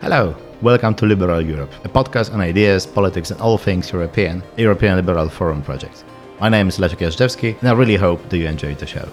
Hello, 0.00 0.32
welcome 0.62 0.94
to 0.94 1.06
Liberal 1.06 1.42
Europe, 1.42 1.72
a 1.84 1.88
podcast 1.88 2.32
on 2.32 2.40
ideas, 2.40 2.86
politics, 2.86 3.32
and 3.32 3.40
all 3.40 3.58
things 3.58 3.90
European, 3.92 4.44
European 4.56 4.94
Liberal 4.94 5.28
Forum 5.28 5.60
Project. 5.60 6.04
My 6.40 6.48
name 6.48 6.68
is 6.68 6.78
Leszek 6.78 7.00
Jażdżewski, 7.00 7.56
and 7.60 7.68
I 7.68 7.72
really 7.72 7.96
hope 7.96 8.22
that 8.28 8.36
you 8.36 8.46
enjoyed 8.46 8.78
the 8.78 8.86
show. 8.86 9.08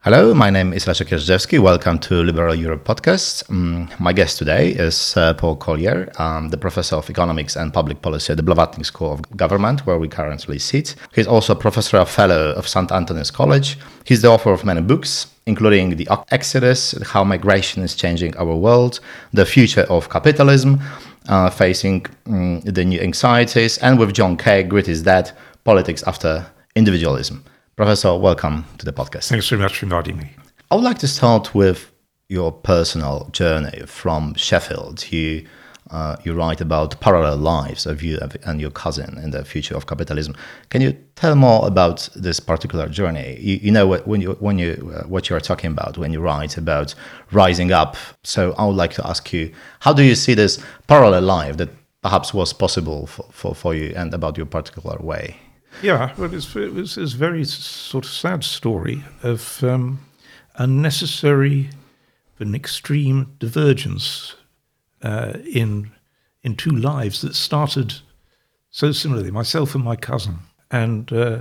Hello, 0.00 0.34
my 0.34 0.50
name 0.50 0.72
is 0.72 0.86
Leszek 0.86 1.10
Jażdżewski. 1.10 1.60
Welcome 1.60 1.98
to 1.98 2.14
Liberal 2.24 2.54
Europe 2.56 2.84
podcast. 2.84 3.50
Um, 3.50 3.88
my 4.00 4.12
guest 4.12 4.38
today 4.38 4.70
is 4.70 5.16
uh, 5.16 5.34
Paul 5.34 5.56
Collier, 5.56 6.10
um, 6.18 6.50
the 6.50 6.58
professor 6.58 6.96
of 6.96 7.08
economics 7.08 7.56
and 7.56 7.72
public 7.72 8.02
policy 8.02 8.32
at 8.32 8.36
the 8.36 8.42
Blavatnik 8.42 8.84
School 8.84 9.12
of 9.12 9.20
Government, 9.36 9.86
where 9.86 9.98
we 9.98 10.08
currently 10.08 10.58
sit. 10.58 10.96
He's 11.14 11.28
also 11.28 11.52
a 11.52 11.56
professor 11.56 11.98
of 11.98 12.10
fellow 12.10 12.52
of 12.56 12.66
St. 12.66 12.90
Antony's 12.90 13.30
College. 13.30 13.78
He's 14.04 14.22
the 14.22 14.28
author 14.28 14.50
of 14.52 14.64
many 14.64 14.80
books, 14.80 15.28
including 15.46 15.96
The 15.96 16.08
Exodus, 16.30 16.92
How 17.04 17.24
Migration 17.24 17.82
is 17.82 17.94
Changing 17.94 18.36
Our 18.36 18.54
World, 18.54 19.00
The 19.32 19.46
Future 19.46 19.86
of 19.88 20.10
Capitalism, 20.10 20.80
uh, 21.28 21.50
Facing 21.50 22.06
um, 22.26 22.60
the 22.60 22.84
New 22.84 23.00
Anxieties, 23.00 23.78
and 23.78 23.98
with 23.98 24.12
John 24.12 24.36
Kay, 24.36 24.64
Greed 24.64 24.88
is 24.88 25.02
Dead, 25.02 25.30
Politics 25.64 26.02
After 26.04 26.46
Individualism. 26.74 27.44
Professor, 27.76 28.16
welcome 28.16 28.64
to 28.78 28.84
the 28.84 28.92
podcast. 28.92 29.28
Thanks 29.28 29.48
very 29.48 29.62
much 29.62 29.78
for 29.78 29.86
inviting 29.86 30.18
me. 30.18 30.30
I 30.70 30.74
would 30.74 30.84
like 30.84 30.98
to 30.98 31.08
start 31.08 31.54
with 31.54 31.92
your 32.28 32.50
personal 32.50 33.28
journey 33.32 33.82
from 33.86 34.34
Sheffield. 34.34 35.12
You 35.12 35.46
uh, 35.90 36.16
you 36.24 36.32
write 36.32 36.60
about 36.60 37.00
parallel 37.00 37.36
lives 37.36 37.86
of 37.86 38.02
you 38.02 38.18
and 38.44 38.60
your 38.60 38.70
cousin 38.70 39.18
in 39.18 39.30
the 39.30 39.44
future 39.44 39.76
of 39.76 39.86
capitalism. 39.86 40.34
Can 40.70 40.80
you 40.80 40.92
tell 41.14 41.34
more 41.34 41.66
about 41.66 42.08
this 42.16 42.40
particular 42.40 42.88
journey? 42.88 43.38
You, 43.40 43.56
you 43.56 43.70
know 43.70 43.86
when 43.86 44.20
you 44.20 44.32
when 44.40 44.58
you 44.58 44.92
uh, 44.94 45.06
what 45.06 45.30
you 45.30 45.36
are 45.36 45.40
talking 45.40 45.70
about 45.70 45.96
when 45.98 46.12
you 46.12 46.20
write 46.20 46.56
about 46.56 46.94
rising 47.32 47.72
up. 47.72 47.96
So 48.24 48.54
I 48.58 48.66
would 48.66 48.76
like 48.76 48.94
to 48.94 49.06
ask 49.06 49.32
you, 49.32 49.52
how 49.80 49.92
do 49.92 50.02
you 50.02 50.14
see 50.14 50.34
this 50.34 50.62
parallel 50.86 51.22
life 51.22 51.56
that 51.58 51.70
perhaps 52.02 52.34
was 52.34 52.52
possible 52.52 53.06
for, 53.06 53.26
for, 53.30 53.54
for 53.54 53.74
you 53.74 53.92
and 53.96 54.12
about 54.14 54.36
your 54.36 54.46
particular 54.46 54.98
way? 54.98 55.36
Yeah, 55.82 56.14
well, 56.16 56.32
it's, 56.32 56.54
it 56.56 56.72
was 56.72 56.96
a 56.96 57.16
very 57.16 57.44
sort 57.44 58.04
of 58.04 58.10
sad 58.10 58.44
story 58.44 59.04
of 59.22 59.62
um, 59.62 60.00
unnecessary 60.56 61.70
but 62.38 62.46
an 62.46 62.54
extreme 62.54 63.34
divergence 63.38 64.34
uh, 65.06 65.38
in 65.52 65.92
in 66.42 66.56
two 66.56 66.70
lives 66.70 67.20
that 67.20 67.34
started 67.34 67.94
so 68.70 68.92
similarly. 68.92 69.30
Myself 69.30 69.74
and 69.74 69.84
my 69.84 69.96
cousin, 69.96 70.38
and 70.70 71.12
uh, 71.12 71.38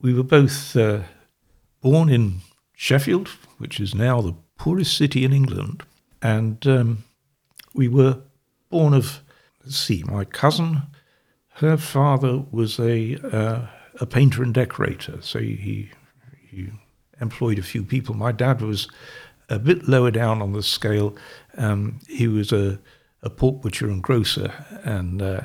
we 0.00 0.12
were 0.14 0.22
both 0.22 0.76
uh, 0.76 1.00
born 1.80 2.08
in 2.08 2.40
Sheffield, 2.74 3.28
which 3.58 3.80
is 3.80 3.94
now 3.94 4.20
the 4.20 4.34
poorest 4.58 4.96
city 4.96 5.24
in 5.24 5.32
England, 5.32 5.82
and 6.20 6.66
um, 6.66 7.04
we 7.74 7.88
were 7.88 8.18
born 8.70 8.94
of. 8.94 9.20
Let's 9.64 9.78
see, 9.78 10.02
my 10.02 10.24
cousin, 10.24 10.82
her 11.54 11.76
father 11.76 12.44
was 12.50 12.78
a 12.78 13.16
uh, 13.16 13.66
a 14.00 14.06
painter 14.06 14.42
and 14.42 14.52
decorator, 14.52 15.22
so 15.22 15.38
he 15.38 15.90
he 16.50 16.70
employed 17.20 17.58
a 17.58 17.62
few 17.62 17.84
people. 17.84 18.14
My 18.14 18.32
dad 18.32 18.60
was 18.60 18.88
a 19.48 19.58
bit 19.58 19.88
lower 19.88 20.10
down 20.10 20.42
on 20.42 20.52
the 20.52 20.62
scale. 20.62 21.14
Um, 21.56 22.00
he 22.08 22.28
was 22.28 22.52
a, 22.52 22.78
a 23.22 23.30
pork 23.30 23.60
butcher 23.62 23.88
and 23.88 24.02
grocer 24.02 24.52
and 24.84 25.20
uh, 25.20 25.42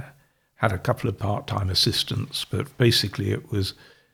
had 0.56 0.72
a 0.72 0.78
couple 0.78 1.10
of 1.10 1.18
part 1.18 1.48
time 1.48 1.70
assistants, 1.70 2.46
but 2.46 2.76
basically 2.78 3.32
it 3.32 3.52
was 3.52 3.74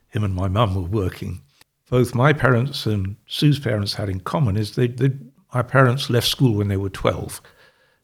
him 0.10 0.24
and 0.24 0.34
my 0.34 0.48
mum 0.48 0.76
were 0.76 0.82
working. 0.82 1.42
Both 1.90 2.16
my 2.16 2.34
parents 2.34 2.86
and 2.86 3.16
Sue's 3.28 3.60
parents 3.60 3.94
had 3.96 4.10
in 4.10 4.20
common 4.22 4.58
is 4.58 4.76
they, 4.76 4.88
they 4.88 5.12
my 5.54 5.62
parents 5.62 6.10
left 6.10 6.28
school 6.28 6.56
when 6.56 6.68
they 6.68 6.78
were 6.78 6.90
12. 6.90 7.42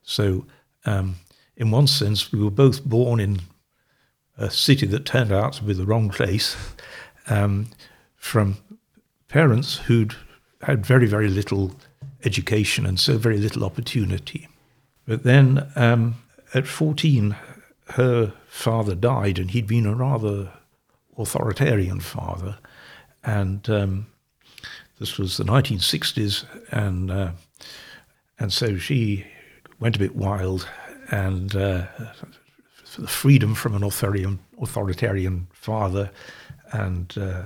So, 0.03 0.45
um, 0.85 1.15
in 1.57 1.71
one 1.71 1.87
sense, 1.87 2.31
we 2.31 2.39
were 2.39 2.51
both 2.51 2.85
born 2.85 3.19
in 3.19 3.41
a 4.37 4.49
city 4.49 4.85
that 4.87 5.05
turned 5.05 5.31
out 5.31 5.53
to 5.53 5.63
be 5.63 5.73
the 5.73 5.85
wrong 5.85 6.09
place 6.09 6.55
um, 7.27 7.67
from 8.15 8.57
parents 9.27 9.77
who'd 9.77 10.15
had 10.61 10.85
very, 10.85 11.07
very 11.07 11.27
little 11.27 11.75
education 12.23 12.85
and 12.85 12.99
so 12.99 13.17
very 13.17 13.37
little 13.37 13.63
opportunity. 13.63 14.47
But 15.07 15.23
then 15.23 15.71
um, 15.75 16.15
at 16.53 16.67
14, 16.67 17.35
her 17.91 18.33
father 18.47 18.95
died, 18.95 19.39
and 19.39 19.51
he'd 19.51 19.67
been 19.67 19.85
a 19.85 19.95
rather 19.95 20.51
authoritarian 21.17 21.99
father. 21.99 22.57
And 23.23 23.67
um, 23.69 24.07
this 24.99 25.17
was 25.17 25.37
the 25.37 25.43
1960s, 25.43 26.45
and 26.71 27.11
uh, 27.11 27.31
and 28.37 28.53
so 28.53 28.77
she 28.77 29.25
went 29.79 29.95
a 29.95 29.99
bit 29.99 30.15
wild, 30.15 30.67
and 31.11 31.55
uh, 31.55 31.87
the 32.97 33.07
freedom 33.07 33.55
from 33.55 33.75
an 33.75 33.83
authoritarian 33.83 34.39
authoritarian 34.61 35.47
father, 35.53 36.11
and 36.71 37.17
uh, 37.17 37.43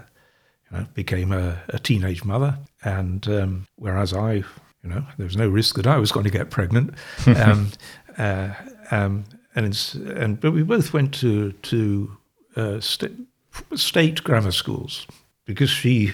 you 0.72 0.78
know, 0.78 0.88
became 0.94 1.32
a, 1.32 1.62
a, 1.70 1.80
teenage 1.80 2.24
mother. 2.24 2.58
And 2.84 3.28
um, 3.28 3.68
whereas 3.76 4.14
I, 4.14 4.44
you 4.84 4.90
know, 4.90 5.06
there 5.18 5.26
was 5.26 5.38
no 5.38 5.48
risk 5.48 5.76
that 5.76 5.88
I 5.88 5.98
was 5.98 6.12
going 6.12 6.26
to 6.26 6.32
get 6.32 6.50
pregnant. 6.50 6.94
Um, 7.28 7.72
uh, 8.18 8.50
um, 8.92 9.24
and 9.56 9.66
it's, 9.66 9.96
and 9.96 10.40
but 10.40 10.52
we 10.52 10.62
both 10.62 10.94
went 10.94 11.14
to 11.16 11.52
to 11.52 12.18
uh, 12.56 12.80
st- 12.80 13.28
state 13.76 14.24
grammar 14.24 14.52
schools 14.52 15.08
because 15.46 15.70
she 15.70 16.14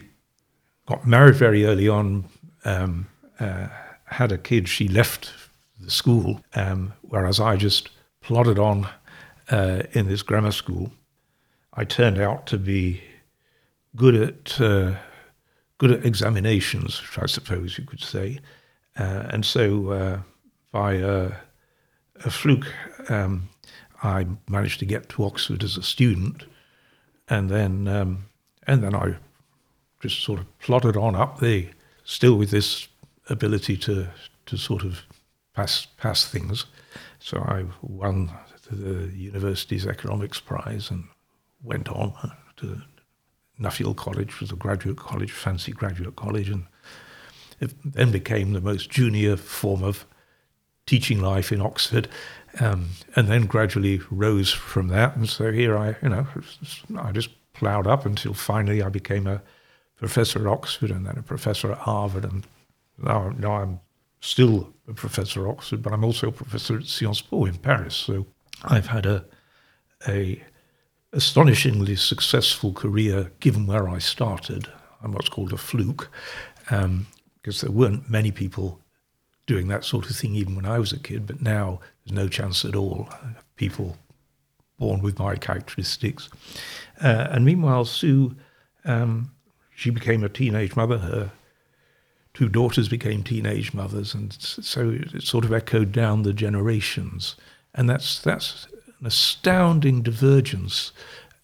got 0.85 1.05
married 1.05 1.35
very 1.35 1.65
early 1.65 1.89
on. 1.89 2.25
Um, 2.63 3.07
uh, 3.39 3.67
had 4.05 4.31
a 4.31 4.37
kid, 4.37 4.67
she 4.67 4.87
left 4.87 5.31
the 5.79 5.91
school, 5.91 6.41
um, 6.55 6.93
whereas 7.01 7.39
I 7.39 7.55
just 7.55 7.89
plodded 8.21 8.59
on 8.59 8.87
uh, 9.49 9.83
in 9.91 10.07
this 10.07 10.21
grammar 10.21 10.51
school. 10.51 10.91
I 11.73 11.85
turned 11.85 12.19
out 12.19 12.47
to 12.47 12.57
be 12.57 13.01
good 13.95 14.15
at 14.15 14.61
uh, 14.61 14.95
good 15.77 15.91
at 15.91 16.05
examinations, 16.05 17.01
I 17.17 17.25
suppose 17.25 17.77
you 17.77 17.85
could 17.85 18.01
say, 18.01 18.39
and 19.03 19.45
so 19.45 19.89
uh, 19.89 20.19
by 20.71 20.93
a 20.93 21.31
fluke, 22.29 22.67
um, 23.09 23.49
I 24.03 24.27
managed 24.49 24.79
to 24.79 24.85
get 24.85 25.09
to 25.09 25.23
Oxford 25.23 25.63
as 25.63 25.77
a 25.77 25.83
student, 25.83 26.43
and 27.27 27.49
then 27.49 27.87
um, 27.87 28.25
and 28.67 28.83
then 28.83 28.95
I 28.95 29.15
just 30.01 30.23
sort 30.23 30.39
of 30.39 30.59
plodded 30.59 30.97
on 30.97 31.15
up 31.15 31.39
there, 31.39 31.65
still 32.03 32.35
with 32.35 32.51
this 32.51 32.87
ability 33.29 33.77
to 33.77 34.07
to 34.45 34.57
sort 34.57 34.83
of 34.83 35.01
pass 35.53 35.85
pass 35.97 36.25
things. 36.25 36.65
So 37.19 37.39
I 37.39 37.65
won 37.81 38.31
the 38.71 39.11
university's 39.15 39.87
economics 39.87 40.39
prize 40.39 40.91
and 40.91 41.05
went 41.63 41.89
on 41.89 42.13
to 42.57 42.81
Nuffield 43.59 43.97
College, 43.97 44.39
was 44.39 44.51
a 44.51 44.55
graduate 44.55 44.97
college, 44.97 45.31
fancy 45.31 45.71
graduate 45.71 46.15
college, 46.15 46.49
and 46.49 46.65
it 47.59 47.73
then 47.83 48.11
became 48.11 48.53
the 48.53 48.61
most 48.61 48.89
junior 48.89 49.37
form 49.37 49.83
of 49.83 50.05
teaching 50.85 51.21
life 51.21 51.51
in 51.51 51.61
Oxford, 51.61 52.07
um, 52.59 52.89
and 53.15 53.27
then 53.27 53.45
gradually 53.45 54.01
rose 54.09 54.51
from 54.51 54.87
that. 54.87 55.15
And 55.15 55.29
so 55.29 55.51
here 55.51 55.77
I, 55.77 55.95
you 56.01 56.09
know, 56.09 56.25
I 56.97 57.11
just 57.11 57.29
ploughed 57.53 57.87
up 57.87 58.05
until 58.05 58.33
finally 58.33 58.81
I 58.81 58.89
became 58.89 59.27
a 59.27 59.41
professor 59.97 60.39
at 60.39 60.47
Oxford 60.47 60.91
and 60.91 61.05
then 61.05 61.17
a 61.17 61.23
professor 61.23 61.71
at 61.71 61.79
Harvard, 61.79 62.25
and 62.25 62.47
now, 62.97 63.29
now 63.37 63.51
I'm 63.53 63.79
still 64.21 64.73
a 64.87 64.93
professor 64.93 65.47
at 65.47 65.51
Oxford, 65.51 65.81
but 65.81 65.93
I'm 65.93 66.03
also 66.03 66.29
a 66.29 66.31
professor 66.31 66.77
at 66.77 66.85
Sciences 66.85 67.21
Po 67.21 67.45
in 67.45 67.57
Paris. 67.57 67.95
So 67.95 68.25
I've 68.63 68.87
had 68.87 69.05
a 69.05 69.25
a 70.07 70.41
astonishingly 71.11 71.95
successful 71.95 72.71
career 72.71 73.31
given 73.39 73.67
where 73.67 73.89
I 73.89 73.99
started. 73.99 74.67
I'm 75.01 75.11
what's 75.11 75.29
called 75.29 75.53
a 75.53 75.57
fluke, 75.57 76.09
um, 76.71 77.07
because 77.41 77.61
there 77.61 77.71
weren't 77.71 78.09
many 78.09 78.31
people 78.31 78.79
doing 79.45 79.67
that 79.67 79.83
sort 79.83 80.09
of 80.09 80.15
thing 80.15 80.35
even 80.35 80.55
when 80.55 80.65
I 80.65 80.79
was 80.79 80.93
a 80.93 80.99
kid, 80.99 81.25
but 81.25 81.41
now 81.41 81.79
there's 82.05 82.15
no 82.15 82.27
chance 82.27 82.63
at 82.65 82.75
all. 82.75 83.09
People 83.55 83.97
born 84.77 85.01
with 85.01 85.19
my 85.19 85.35
characteristics. 85.35 86.29
Uh, 87.01 87.27
and 87.31 87.45
meanwhile, 87.45 87.85
Sue, 87.85 88.35
um, 88.85 89.31
she 89.75 89.89
became 89.89 90.23
a 90.23 90.29
teenage 90.29 90.75
mother. 90.75 90.97
Her 90.99 91.31
two 92.33 92.49
daughters 92.49 92.87
became 92.87 93.23
teenage 93.23 93.73
mothers, 93.73 94.13
and 94.13 94.33
so 94.33 94.91
it 94.91 95.23
sort 95.23 95.45
of 95.45 95.53
echoed 95.53 95.91
down 95.91 96.23
the 96.23 96.33
generations. 96.33 97.35
And 97.75 97.89
that's 97.89 98.19
that's 98.19 98.67
an 98.99 99.07
astounding 99.07 100.01
divergence, 100.01 100.91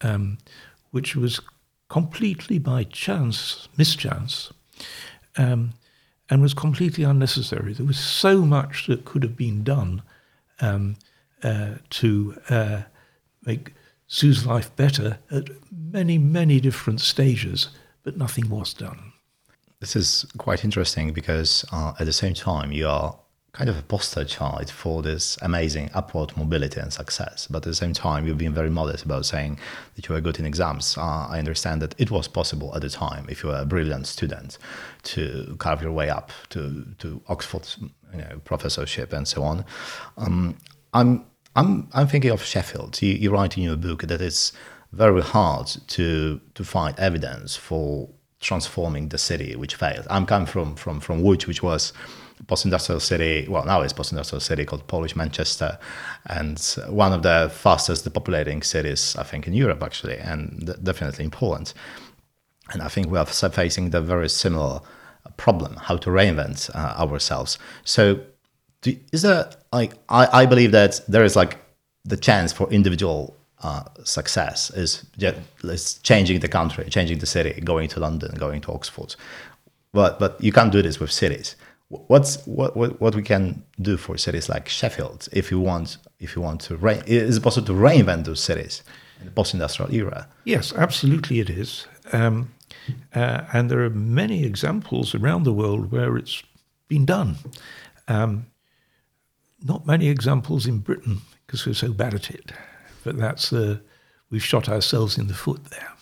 um, 0.02 0.38
which 0.92 1.16
was 1.16 1.40
completely 1.90 2.60
by 2.60 2.84
chance, 2.84 3.68
mischance, 3.78 4.52
um, 5.38 5.74
and 6.30 6.42
was 6.42 6.54
completely 6.54 7.04
unnecessary. 7.04 7.74
There 7.74 7.86
was 7.86 8.00
so 8.00 8.42
much 8.46 8.88
that 8.88 9.06
could 9.06 9.24
have 9.24 9.38
been 9.38 9.64
done 9.64 10.02
um, 10.60 10.96
uh, 11.44 11.76
to 11.92 12.38
uh, 12.50 12.82
make 13.46 13.74
Sue's 14.08 14.46
life 14.46 14.76
better 14.76 15.20
at 15.32 15.50
many, 15.72 16.18
many 16.18 16.60
different 16.60 17.02
stages, 17.02 17.70
but 18.04 18.18
nothing 18.18 18.50
was 18.50 18.74
done. 18.74 19.14
this 19.80 19.96
is 19.96 20.26
quite 20.38 20.64
interesting 20.64 21.14
because 21.14 21.66
uh, 21.72 21.94
at 22.00 22.06
the 22.06 22.14
same 22.14 22.34
time 22.34 22.72
you 22.72 22.88
are 22.88 23.16
kind 23.56 23.70
of 23.70 23.80
a 23.80 23.82
poster 23.84 24.26
child 24.26 24.70
for 24.70 25.02
this 25.02 25.38
amazing 25.42 25.90
upward 25.94 26.36
mobility 26.36 26.78
and 26.78 26.92
success. 26.92 27.48
But 27.50 27.60
at 27.60 27.64
the 27.64 27.74
same 27.74 27.94
time, 27.94 28.28
you've 28.28 28.38
been 28.38 28.54
very 28.54 28.70
modest 28.70 29.06
about 29.06 29.26
saying 29.26 29.58
that 29.96 30.10
you 30.10 30.14
were 30.14 30.20
good 30.20 30.40
in 30.40 30.46
exams. 30.46 30.98
Uh, 30.98 31.28
I 31.30 31.40
understand 31.40 31.82
that 31.82 31.96
it 31.98 32.12
was 32.12 32.28
possible 32.28 32.76
at 32.76 32.82
the 32.82 32.90
time, 32.90 33.28
if 33.30 33.44
you 33.44 33.50
were 33.50 33.60
a 33.60 33.66
brilliant 33.66 34.08
student, 34.08 34.58
to 35.04 35.56
carve 35.58 35.82
your 35.82 35.94
way 35.94 36.10
up 36.10 36.34
to, 36.50 36.86
to 37.00 37.22
Oxford 37.30 37.66
you 37.80 38.20
know, 38.20 38.42
professorship 38.44 39.14
and 39.14 39.26
so 39.26 39.42
on. 39.42 39.64
Um, 40.18 40.58
I'm, 40.94 41.26
I'm, 41.56 41.88
I'm 41.94 42.08
thinking 42.08 42.32
of 42.32 42.44
Sheffield. 42.44 43.02
You, 43.02 43.14
you 43.14 43.32
write 43.32 43.56
in 43.56 43.64
your 43.64 43.78
book 43.78 44.02
that 44.02 44.20
it's 44.20 44.52
very 44.92 45.22
hard 45.22 45.68
to, 45.88 46.42
to 46.56 46.64
find 46.66 47.00
evidence 47.00 47.56
for 47.56 48.10
transforming 48.42 49.10
the 49.10 49.18
city 49.18 49.56
which 49.56 49.76
failed. 49.76 50.06
I'm 50.10 50.26
coming 50.26 50.46
from, 50.46 50.76
from, 50.76 51.00
from 51.00 51.24
Łódź, 51.24 51.48
which 51.48 51.64
was 51.64 51.94
post-industrial 52.48 53.00
city. 53.00 53.48
Well, 53.50 53.66
now 53.66 53.82
it's 53.82 53.94
post-industrial 53.94 54.42
city 54.42 54.66
called 54.66 54.88
Polish 54.88 55.16
Manchester, 55.16 55.78
and 56.26 56.60
one 56.90 57.14
of 57.14 57.24
the 57.24 57.52
fastest 57.54 58.06
depopulating 58.06 58.64
cities, 58.64 59.16
I 59.18 59.24
think, 59.24 59.48
in 59.48 59.54
Europe 59.54 59.82
actually, 59.82 60.18
and 60.18 60.76
definitely 60.84 61.26
in 61.26 61.32
Poland. 61.32 61.74
And 62.74 62.82
I 62.82 62.88
think 62.88 63.10
we 63.10 63.18
are 63.18 63.26
facing 63.26 63.92
the 63.92 64.02
very 64.02 64.30
similar 64.30 64.82
problem: 65.38 65.76
how 65.78 65.98
to 65.98 66.10
reinvent 66.10 66.70
uh, 66.76 66.96
ourselves. 67.02 67.58
So, 67.84 68.20
do, 68.82 68.98
is 69.12 69.22
there 69.22 69.50
like 69.72 69.94
I, 70.10 70.42
I 70.42 70.46
believe 70.46 70.72
that 70.72 71.02
there 71.08 71.24
is 71.24 71.36
like 71.36 71.58
the 72.04 72.18
chance 72.18 72.54
for 72.54 72.70
individual 72.72 73.36
uh, 73.64 73.84
success 74.04 74.70
is 74.72 75.06
just 75.18 76.04
changing 76.04 76.40
the 76.40 76.48
country, 76.48 76.88
changing 76.90 77.20
the 77.20 77.26
city, 77.26 77.60
going 77.62 77.88
to 77.90 78.00
London, 78.00 78.36
going 78.36 78.62
to 78.62 78.72
Oxford. 78.72 79.16
But 79.94 80.20
but 80.20 80.44
you 80.44 80.52
can't 80.52 80.72
do 80.72 80.82
this 80.82 81.00
with 81.00 81.12
cities 81.12 81.56
what's 81.90 82.46
what, 82.46 82.76
what 82.76 83.00
what 83.00 83.16
we 83.16 83.22
can 83.22 83.64
do 83.82 83.98
for 83.98 84.18
cities 84.18 84.50
like 84.50 84.68
Sheffield 84.68 85.28
if 85.32 85.52
you 85.52 85.60
want 85.60 85.98
if 86.20 86.36
you 86.36 86.42
want 86.42 86.62
to 86.62 86.78
re- 86.78 87.04
is 87.06 87.38
it 87.38 87.44
possible 87.44 87.68
to 87.68 87.74
reinvent 87.74 88.26
those 88.26 88.42
cities 88.42 88.84
in 89.20 89.26
the 89.26 89.32
post-industrial 89.32 89.94
era? 89.94 90.28
Yes, 90.44 90.74
absolutely, 90.74 91.40
it 91.40 91.50
is. 91.50 91.88
Um, 92.12 92.54
uh, 93.14 93.46
and 93.54 93.70
there 93.70 93.84
are 93.84 93.90
many 93.90 94.44
examples 94.44 95.16
around 95.16 95.44
the 95.44 95.54
world 95.54 95.92
where 95.92 96.18
it's 96.18 96.44
been 96.88 97.06
done. 97.06 97.38
Um, 98.08 98.48
not 99.64 99.88
many 99.88 100.10
examples 100.10 100.68
in 100.68 100.80
Britain 100.80 101.22
because 101.46 101.66
we're 101.66 101.74
so 101.74 101.92
bad 101.92 102.14
at 102.14 102.30
it. 102.30 102.52
But 103.04 103.18
that's 103.18 103.54
uh, 103.54 103.80
we've 104.30 104.44
shot 104.44 104.70
ourselves 104.70 105.18
in 105.18 105.28
the 105.28 105.34
foot 105.34 105.66
there. 105.66 105.94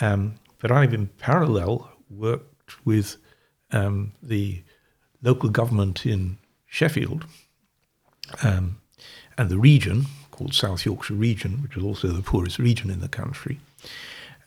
Um, 0.00 0.34
but 0.58 0.70
I've 0.70 0.94
in 0.94 1.06
parallel 1.06 1.90
worked 2.10 2.84
with 2.86 3.16
um, 3.70 4.12
the 4.22 4.62
local 5.24 5.48
government 5.48 6.06
in 6.06 6.38
Sheffield 6.66 7.24
um, 8.42 8.76
and 9.36 9.48
the 9.48 9.58
region 9.58 10.06
called 10.30 10.54
South 10.54 10.84
Yorkshire 10.84 11.14
Region, 11.14 11.62
which 11.62 11.76
is 11.76 11.82
also 11.82 12.08
the 12.08 12.22
poorest 12.22 12.58
region 12.58 12.90
in 12.90 13.00
the 13.00 13.08
country. 13.08 13.58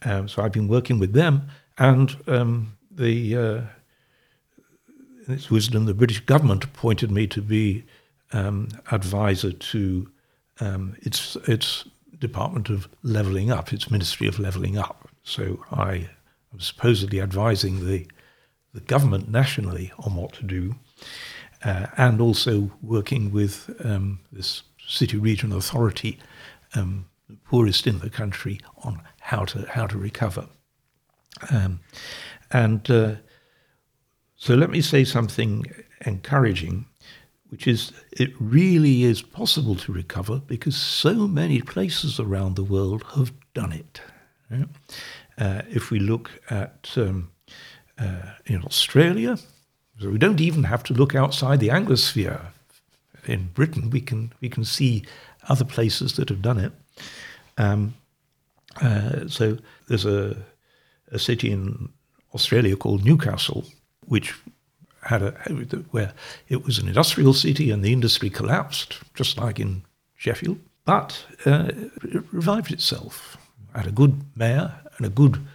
Um, 0.03 0.27
so 0.27 0.44
I've 0.44 0.51
been 0.51 0.68
working 0.68 1.00
with 1.00 1.13
them, 1.13 1.50
and 1.77 2.15
um, 2.27 2.77
the 2.91 3.35
uh, 3.35 3.62
in 5.27 5.33
its 5.33 5.50
wisdom, 5.50 5.85
the 5.85 5.94
British 5.94 6.19
government 6.21 6.63
appointed 6.63 7.12
me 7.12 7.27
to 7.27 7.41
be 7.41 7.83
um, 8.31 8.69
advisor 8.91 9.51
to 9.51 10.09
um, 10.59 10.95
its 11.01 11.35
its 11.47 11.85
Department 12.19 12.69
of 12.69 12.88
Levelling 13.03 13.51
Up, 13.51 13.73
its 13.73 13.91
Ministry 13.91 14.27
of 14.27 14.39
Levelling 14.39 14.77
Up. 14.77 15.07
So 15.23 15.63
I 15.71 16.09
was 16.53 16.65
supposedly 16.65 17.21
advising 17.21 17.85
the 17.85 18.07
the 18.77 18.85
government 18.85 19.27
nationally 19.27 19.91
on 19.97 20.15
what 20.15 20.33
to 20.33 20.44
do, 20.44 20.75
uh, 21.63 21.88
and 21.97 22.21
also 22.21 22.69
working 22.83 23.31
with 23.31 23.75
um, 23.83 24.19
this 24.31 24.62
city 24.85 25.18
region 25.18 25.51
authority, 25.51 26.19
um, 26.75 27.07
the 27.27 27.38
poorest 27.38 27.88
in 27.88 27.97
the 28.00 28.09
country, 28.09 28.59
on 28.83 29.01
how 29.19 29.44
to 29.45 29.65
how 29.68 29.88
to 29.88 29.97
recover. 29.97 30.45
Um, 31.50 31.79
and 32.51 32.89
uh, 32.91 33.15
so, 34.35 34.53
let 34.53 34.69
me 34.69 34.81
say 34.81 35.03
something 35.03 35.65
encouraging, 36.06 36.85
which 37.50 37.68
is 37.68 37.91
it 38.12 38.31
really 38.39 39.03
is 39.03 39.23
possible 39.23 39.75
to 39.75 39.91
recover 39.91 40.39
because 40.45 40.77
so 40.77 41.27
many 41.27 41.62
places 41.62 42.19
around 42.19 42.56
the 42.56 42.63
world 42.63 43.03
have 43.15 43.33
done 43.56 43.71
it. 43.71 44.01
Uh, 45.39 45.62
if 45.68 45.89
we 45.89 46.00
look 46.00 46.30
at 46.50 46.94
um, 46.97 47.31
uh, 47.99 48.33
in 48.45 48.63
Australia. 48.63 49.38
So 49.99 50.09
we 50.09 50.17
don't 50.17 50.41
even 50.41 50.63
have 50.63 50.83
to 50.83 50.94
look 50.94 51.15
outside 51.15 51.59
the 51.59 51.69
Anglosphere. 51.69 52.39
In 53.25 53.49
Britain, 53.53 53.89
we 53.89 54.01
can 54.01 54.31
we 54.41 54.49
can 54.49 54.63
see 54.63 55.03
other 55.49 55.65
places 55.65 56.13
that 56.13 56.29
have 56.29 56.41
done 56.41 56.59
it. 56.59 56.71
Um, 57.57 57.94
uh, 58.81 59.27
so 59.27 59.57
there's 59.88 60.05
a 60.05 60.38
a 61.11 61.19
city 61.19 61.51
in 61.51 61.89
Australia 62.33 62.75
called 62.75 63.05
Newcastle, 63.05 63.63
which 64.05 64.33
had 65.01 65.21
a 65.21 65.31
where 65.91 66.13
it 66.47 66.63
was 66.63 66.77
an 66.77 66.88
industrial 66.88 67.33
city 67.33 67.71
and 67.71 67.83
the 67.83 67.94
industry 67.94 68.29
collapsed, 68.29 68.99
just 69.13 69.38
like 69.38 69.59
in 69.59 69.83
Sheffield. 70.15 70.59
But 70.85 71.25
uh, 71.45 71.71
it 72.03 72.23
revived 72.31 72.71
itself. 72.71 73.38
Had 73.75 73.88
a 73.88 73.91
good 73.91 74.23
mayor 74.35 74.73
and 74.97 75.05
a 75.05 75.09
good 75.09 75.45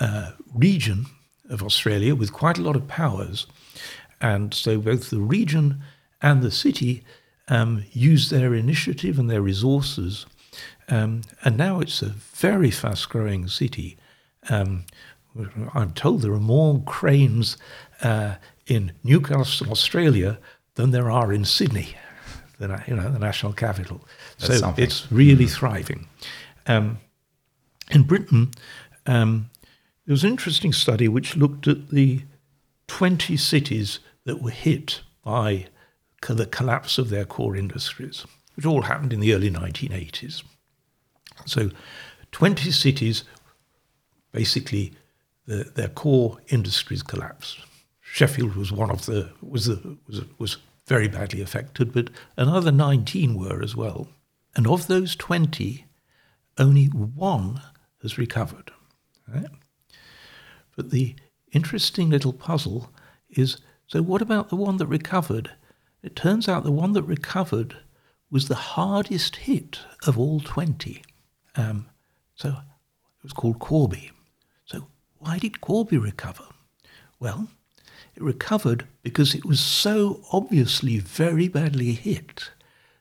uh, 0.00 0.32
region 0.54 1.06
of 1.52 1.62
Australia 1.62 2.14
with 2.14 2.32
quite 2.32 2.58
a 2.58 2.62
lot 2.62 2.76
of 2.76 2.88
powers. 2.88 3.46
And 4.20 4.54
so 4.54 4.78
both 4.78 5.10
the 5.10 5.20
region 5.20 5.82
and 6.20 6.42
the 6.42 6.50
city 6.50 7.04
um, 7.48 7.84
use 7.92 8.30
their 8.30 8.54
initiative 8.54 9.18
and 9.18 9.28
their 9.28 9.42
resources. 9.42 10.26
Um, 10.88 11.22
and 11.44 11.56
now 11.56 11.80
it's 11.80 12.02
a 12.02 12.08
very 12.08 12.70
fast 12.70 13.08
growing 13.08 13.48
city. 13.48 13.96
Um, 14.48 14.84
I'm 15.74 15.92
told 15.92 16.22
there 16.22 16.32
are 16.32 16.40
more 16.40 16.82
cranes 16.82 17.56
uh, 18.02 18.36
in 18.66 18.92
Newcastle, 19.02 19.70
Australia, 19.70 20.38
than 20.74 20.90
there 20.90 21.10
are 21.10 21.32
in 21.32 21.44
Sydney, 21.44 21.94
the, 22.58 22.82
you 22.86 22.96
know, 22.96 23.10
the 23.10 23.18
national 23.18 23.52
capital. 23.52 24.06
That's 24.38 24.54
so 24.54 24.58
something. 24.58 24.84
it's 24.84 25.10
really 25.10 25.44
mm-hmm. 25.44 25.54
thriving. 25.54 26.08
Um, 26.66 26.98
in 27.90 28.04
Britain, 28.04 28.52
um, 29.06 29.50
there 30.06 30.12
was 30.12 30.24
an 30.24 30.30
interesting 30.30 30.72
study 30.72 31.08
which 31.08 31.36
looked 31.36 31.68
at 31.68 31.90
the 31.90 32.22
20 32.88 33.36
cities 33.36 34.00
that 34.24 34.42
were 34.42 34.50
hit 34.50 35.02
by 35.24 35.66
the 36.28 36.46
collapse 36.46 36.98
of 36.98 37.08
their 37.08 37.24
core 37.24 37.56
industries, 37.56 38.24
which 38.54 38.66
all 38.66 38.82
happened 38.82 39.12
in 39.12 39.20
the 39.20 39.34
early 39.34 39.50
1980s. 39.50 40.42
So, 41.46 41.70
20 42.32 42.70
cities, 42.70 43.24
basically, 44.32 44.92
the, 45.46 45.64
their 45.74 45.88
core 45.88 46.38
industries 46.48 47.02
collapsed. 47.02 47.58
Sheffield 48.00 48.56
was 48.56 48.70
one 48.70 48.90
of 48.90 49.06
the 49.06 49.30
was 49.40 49.66
the, 49.66 49.96
was 50.06 50.22
was 50.38 50.58
very 50.86 51.08
badly 51.08 51.40
affected, 51.40 51.92
but 51.92 52.10
another 52.36 52.70
19 52.70 53.34
were 53.34 53.62
as 53.62 53.74
well. 53.74 54.08
And 54.54 54.66
of 54.66 54.86
those 54.86 55.16
20, 55.16 55.86
only 56.58 56.86
one 56.86 57.62
has 58.02 58.18
recovered. 58.18 58.70
Right? 59.26 59.46
But 60.76 60.90
the 60.90 61.14
interesting 61.52 62.10
little 62.10 62.32
puzzle 62.32 62.90
is 63.30 63.58
so, 63.92 64.00
what 64.00 64.22
about 64.22 64.48
the 64.48 64.56
one 64.56 64.78
that 64.78 64.86
recovered? 64.86 65.50
It 66.02 66.16
turns 66.16 66.48
out 66.48 66.64
the 66.64 66.72
one 66.72 66.92
that 66.94 67.02
recovered 67.02 67.76
was 68.30 68.48
the 68.48 68.54
hardest 68.54 69.36
hit 69.36 69.80
of 70.06 70.18
all 70.18 70.40
20. 70.40 71.02
Um, 71.56 71.90
so, 72.34 72.48
it 72.48 73.22
was 73.22 73.34
called 73.34 73.58
Corby. 73.58 74.10
So, 74.64 74.86
why 75.18 75.38
did 75.38 75.60
Corby 75.60 75.98
recover? 75.98 76.44
Well, 77.20 77.48
it 78.14 78.22
recovered 78.22 78.86
because 79.02 79.34
it 79.34 79.44
was 79.44 79.60
so 79.60 80.22
obviously 80.32 80.98
very 80.98 81.48
badly 81.48 81.92
hit 81.92 82.50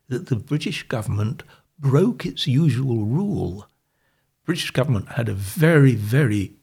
that 0.10 0.28
the 0.28 0.36
British 0.36 0.84
government 0.90 1.44
broke 1.80 2.25
its 2.25 2.48
usual 2.48 3.06
rule. 3.06 3.66
British 4.46 4.72
government 4.72 5.13
had 5.13 5.30
a 5.30 5.34
very, 5.34 5.96
very 5.96 6.56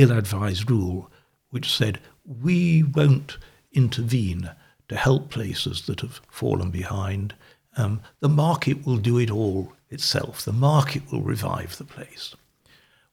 ill 0.00 0.12
advised 0.12 0.70
rule 0.70 1.10
which 1.50 1.72
said 1.72 2.00
we 2.24 2.82
won't 2.82 3.36
intervene 3.72 4.50
to 4.88 4.96
help 4.96 5.30
places 5.30 5.82
that 5.86 6.00
have 6.00 6.20
fallen 6.30 6.70
behind. 6.70 7.34
Um, 7.76 8.00
the 8.20 8.28
market 8.28 8.86
will 8.86 8.96
do 8.96 9.18
it 9.18 9.30
all 9.30 9.72
itself. 9.90 10.42
The 10.42 10.52
market 10.52 11.10
will 11.10 11.22
revive 11.22 11.76
the 11.76 11.84
place. 11.84 12.34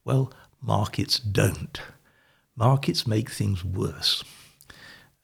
Well, 0.06 0.32
markets 0.62 1.20
don't. 1.20 1.80
Markets 2.56 3.06
make 3.06 3.30
things 3.30 3.64
worse. 3.64 4.24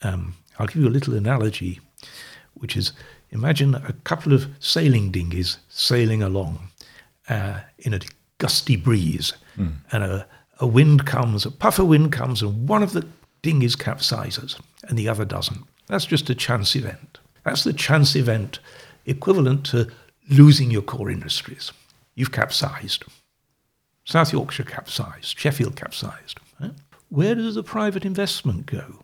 Um, 0.02 0.36
I'll 0.60 0.68
give 0.68 0.82
you 0.82 0.88
a 0.88 0.90
little 0.90 1.16
analogy, 1.16 1.80
which 2.54 2.76
is 2.76 2.92
imagine 3.32 3.74
a 3.74 3.94
couple 4.04 4.34
of 4.34 4.48
sailing 4.60 5.12
dinghies 5.12 5.58
sailing 5.70 6.22
along 6.22 6.68
uh, 7.30 7.62
in 7.80 7.94
a 7.94 8.00
gusty 8.38 8.76
breeze, 8.76 9.34
mm. 9.58 9.74
and 9.92 10.04
a 10.04 10.28
a 10.60 10.68
wind 10.68 11.06
comes, 11.06 11.46
a 11.46 11.52
puff 11.52 11.80
of 11.80 11.88
wind 11.88 12.12
comes, 12.12 12.42
and 12.42 12.68
one 12.68 12.84
of 12.84 12.94
the 12.94 13.08
dinghies 13.42 13.76
capsizes 13.76 14.60
and 14.88 14.98
the 14.98 15.08
other 15.10 15.26
doesn't. 15.26 15.62
That's 15.88 16.06
just 16.06 16.30
a 16.30 16.36
chance 16.36 16.76
event. 16.76 17.20
That's 17.44 17.64
the 17.64 17.74
chance 17.74 18.16
event 18.16 18.60
equivalent 19.06 19.66
to 19.68 19.90
losing 20.30 20.72
your 20.72 20.82
core 20.82 21.12
industries. 21.12 21.72
You've 22.16 22.32
capsized. 22.32 23.04
South 24.06 24.32
Yorkshire 24.34 24.64
capsized, 24.64 25.38
Sheffield 25.38 25.76
capsized. 25.76 26.40
Right? 26.60 26.72
Where 27.10 27.36
does 27.36 27.56
the 27.56 27.64
private 27.64 28.06
investment 28.06 28.66
go? 28.66 29.04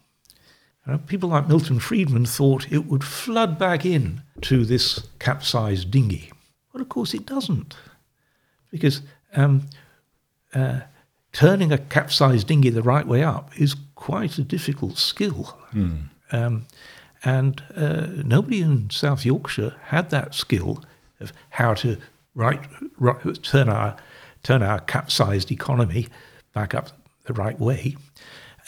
People 1.06 1.30
like 1.30 1.48
Milton 1.48 1.80
Friedman 1.80 2.26
thought 2.26 2.72
it 2.72 2.88
would 2.88 3.04
flood 3.04 3.60
back 3.60 3.86
in 3.86 4.24
to 4.42 4.66
this 4.66 5.08
capsized 5.20 5.92
dinghy. 5.92 6.32
But 6.72 6.82
of 6.82 6.90
course 6.90 7.14
it 7.14 7.28
doesn't. 7.28 7.76
Because 8.72 9.02
um, 9.36 9.68
uh, 10.54 10.82
turning 11.32 11.72
a 11.72 11.78
capsized 11.78 12.48
dinghy 12.48 12.70
the 12.70 12.82
right 12.82 13.08
way 13.08 13.24
up 13.24 13.52
is 13.60 13.76
quite 13.96 14.38
a 14.38 14.44
difficult 14.44 14.98
skill. 14.98 15.58
Mm. 15.74 16.10
Um, 16.32 16.68
and 17.24 17.64
uh, 17.76 18.08
nobody 18.24 18.62
in 18.62 18.90
South 18.90 19.26
Yorkshire 19.26 19.76
had 19.86 20.10
that 20.10 20.34
skill 20.34 20.84
of 21.20 21.34
how 21.50 21.74
to 21.76 21.98
right, 22.34 22.62
right, 22.98 23.44
turn 23.44 23.70
our 23.70 23.98
turn 24.42 24.64
our 24.64 24.80
capsized 24.80 25.52
economy 25.52 26.08
back 26.54 26.74
up 26.74 26.92
the 27.26 27.34
right 27.34 27.60
way. 27.60 27.98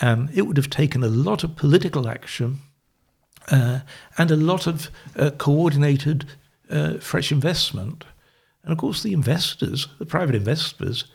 Um, 0.01 0.30
it 0.34 0.41
would 0.41 0.58
have 0.58 0.70
taken 0.70 1.01
a 1.01 1.08
lot 1.08 1.46
of 1.46 1.56
political 1.56 2.10
action 2.10 2.60
uh, 3.50 3.80
and 4.18 4.32
a 4.32 4.36
lot 4.36 4.68
of 4.68 4.89
uh, 5.15 5.32
coordinated 5.32 6.25
uh, 6.70 6.98
fresh 6.98 7.32
investment. 7.32 8.03
And 8.63 8.72
of 8.72 8.77
course, 8.77 9.01
the 9.01 9.13
investors, 9.13 9.88
the 9.98 10.06
private 10.06 10.36
investors, 10.36 11.06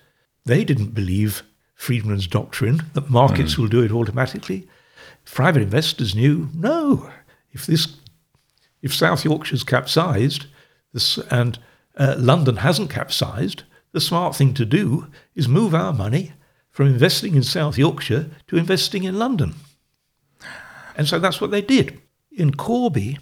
they 0.47 0.65
didn't 0.65 0.95
believe 0.95 1.43
Friedman's 1.75 2.27
doctrine 2.27 2.83
that 2.95 3.11
markets 3.11 3.55
mm. 3.55 3.59
will 3.59 3.69
do 3.69 3.83
it 3.83 3.93
automatically. 3.93 4.67
Private 5.27 5.63
investors 5.63 6.15
knew 6.15 6.49
no, 6.55 7.11
if 7.53 7.67
this, 7.67 7.97
if 8.81 8.95
South 8.95 9.25
Yorkshire's 9.25 9.65
capsized, 9.65 10.47
this, 10.93 11.19
and 11.31 11.59
uh, 11.97 12.15
London 12.19 12.57
hasn't 12.57 12.91
capsized, 12.91 13.65
the 13.93 14.01
smart 14.01 14.37
thing 14.37 14.55
to 14.55 14.65
do 14.65 15.09
is 15.35 15.49
move 15.49 15.75
our 15.75 15.93
money 15.93 16.33
from 16.71 16.87
investing 16.87 17.35
in 17.35 17.43
South 17.43 17.77
Yorkshire 17.79 18.31
to 18.47 18.57
investing 18.57 19.05
in 19.05 19.19
London. 19.19 19.55
And 20.97 21.09
so 21.09 21.19
that's 21.19 21.41
what 21.41 21.51
they 21.51 21.63
did. 21.63 22.01
In 22.31 22.55
Corby, 22.55 23.19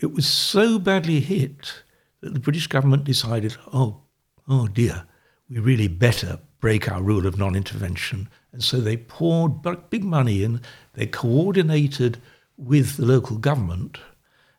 it 0.00 0.12
was 0.12 0.26
so 0.26 0.78
badly 0.78 1.20
hit 1.20 1.82
that 2.20 2.34
the 2.34 2.40
British 2.40 2.66
government 2.66 3.04
decided, 3.04 3.56
oh, 3.72 4.02
oh 4.48 4.66
dear, 4.66 5.06
we 5.52 5.60
really 5.60 5.88
better 5.88 6.38
break 6.60 6.90
our 6.90 7.02
rule 7.02 7.26
of 7.26 7.38
non 7.38 7.54
intervention. 7.54 8.28
And 8.52 8.62
so 8.62 8.80
they 8.80 8.96
poured 8.96 9.62
big 9.90 10.02
money 10.04 10.42
in, 10.42 10.60
they 10.94 11.06
coordinated 11.06 12.20
with 12.56 12.96
the 12.96 13.04
local 13.04 13.36
government. 13.36 13.98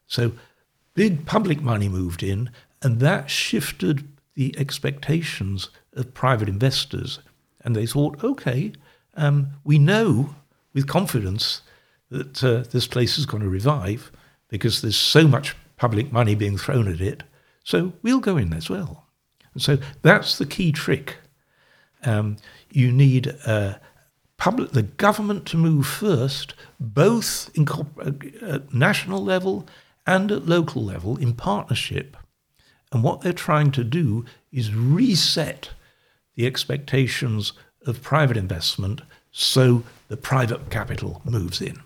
So 0.05 0.33
big 0.93 1.25
public 1.25 1.61
money 1.61 1.89
moved 1.89 2.21
in, 2.21 2.51
and 2.81 2.99
that 2.99 3.29
shifted 3.29 4.07
the 4.35 4.57
expectations 4.57 5.69
of 5.93 6.13
private 6.13 6.49
investors. 6.49 7.19
And 7.61 7.75
they 7.75 7.85
thought, 7.87 8.23
okay, 8.23 8.73
um, 9.15 9.47
we 9.63 9.79
know 9.79 10.35
with 10.73 10.87
confidence 10.87 11.61
that 12.09 12.43
uh, 12.43 12.63
this 12.71 12.87
place 12.87 13.17
is 13.17 13.25
going 13.25 13.41
to 13.41 13.49
revive 13.49 14.11
because 14.47 14.81
there's 14.81 14.97
so 14.97 15.27
much 15.27 15.55
public 15.77 16.11
money 16.11 16.35
being 16.35 16.57
thrown 16.57 16.87
at 16.87 17.01
it. 17.01 17.23
So 17.63 17.93
we'll 18.01 18.19
go 18.19 18.37
in 18.37 18.53
as 18.53 18.69
well. 18.69 19.02
And 19.53 19.61
so 19.61 19.77
that's 20.01 20.37
the 20.37 20.45
key 20.45 20.71
trick. 20.71 21.17
Um, 22.03 22.37
you 22.71 22.91
need 22.91 23.35
uh, 23.45 23.75
public, 24.37 24.71
the 24.71 24.83
government 24.83 25.45
to 25.47 25.57
move 25.57 25.87
first, 25.87 26.53
both 26.79 27.49
in, 27.55 27.67
at 28.41 28.73
national 28.73 29.23
level 29.23 29.67
and 30.05 30.31
at 30.31 30.47
local 30.47 30.83
level 30.83 31.17
in 31.17 31.33
partnership 31.33 32.17
and 32.93 33.03
what 33.03 33.21
they're 33.21 33.33
trying 33.33 33.71
to 33.71 33.83
do 33.83 34.23
is 34.51 34.73
reset 34.73 35.71
the 36.35 36.45
expectations 36.45 37.53
of 37.85 38.01
private 38.01 38.37
investment 38.37 39.01
so 39.31 39.83
the 40.07 40.17
private 40.17 40.69
capital 40.69 41.21
moves 41.25 41.59
in. 41.59 41.81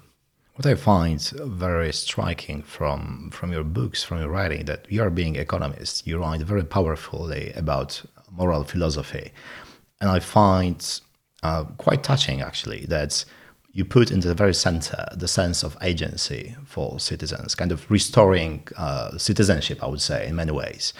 What 0.57 0.65
I 0.65 0.73
find 0.73 1.21
very 1.21 1.93
striking 1.93 2.63
from, 2.63 3.29
from 3.31 3.51
your 3.51 3.63
books, 3.63 4.03
from 4.03 4.17
your 4.17 4.29
writing, 4.29 4.65
that 4.65 4.87
you 4.91 5.03
are 5.03 5.11
being 5.11 5.35
economist. 5.35 6.07
You 6.07 6.17
write 6.17 6.41
very 6.41 6.63
powerfully 6.63 7.53
about 7.55 8.01
moral 8.31 8.63
philosophy. 8.63 9.33
And 10.01 10.09
I 10.09 10.17
find 10.19 10.83
uh, 11.43 11.65
quite 11.77 12.01
touching, 12.01 12.41
actually, 12.41 12.87
that 12.87 13.23
you 13.71 13.85
put 13.85 14.09
into 14.09 14.27
the 14.27 14.33
very 14.33 14.55
center 14.55 15.05
the 15.15 15.27
sense 15.27 15.61
of 15.61 15.77
agency 15.83 16.55
for 16.65 16.99
citizens, 16.99 17.53
kind 17.53 17.71
of 17.71 17.85
restoring 17.91 18.67
uh, 18.77 19.15
citizenship, 19.19 19.83
I 19.83 19.87
would 19.87 20.01
say, 20.01 20.25
in 20.27 20.35
many 20.35 20.53
ways. 20.53 20.91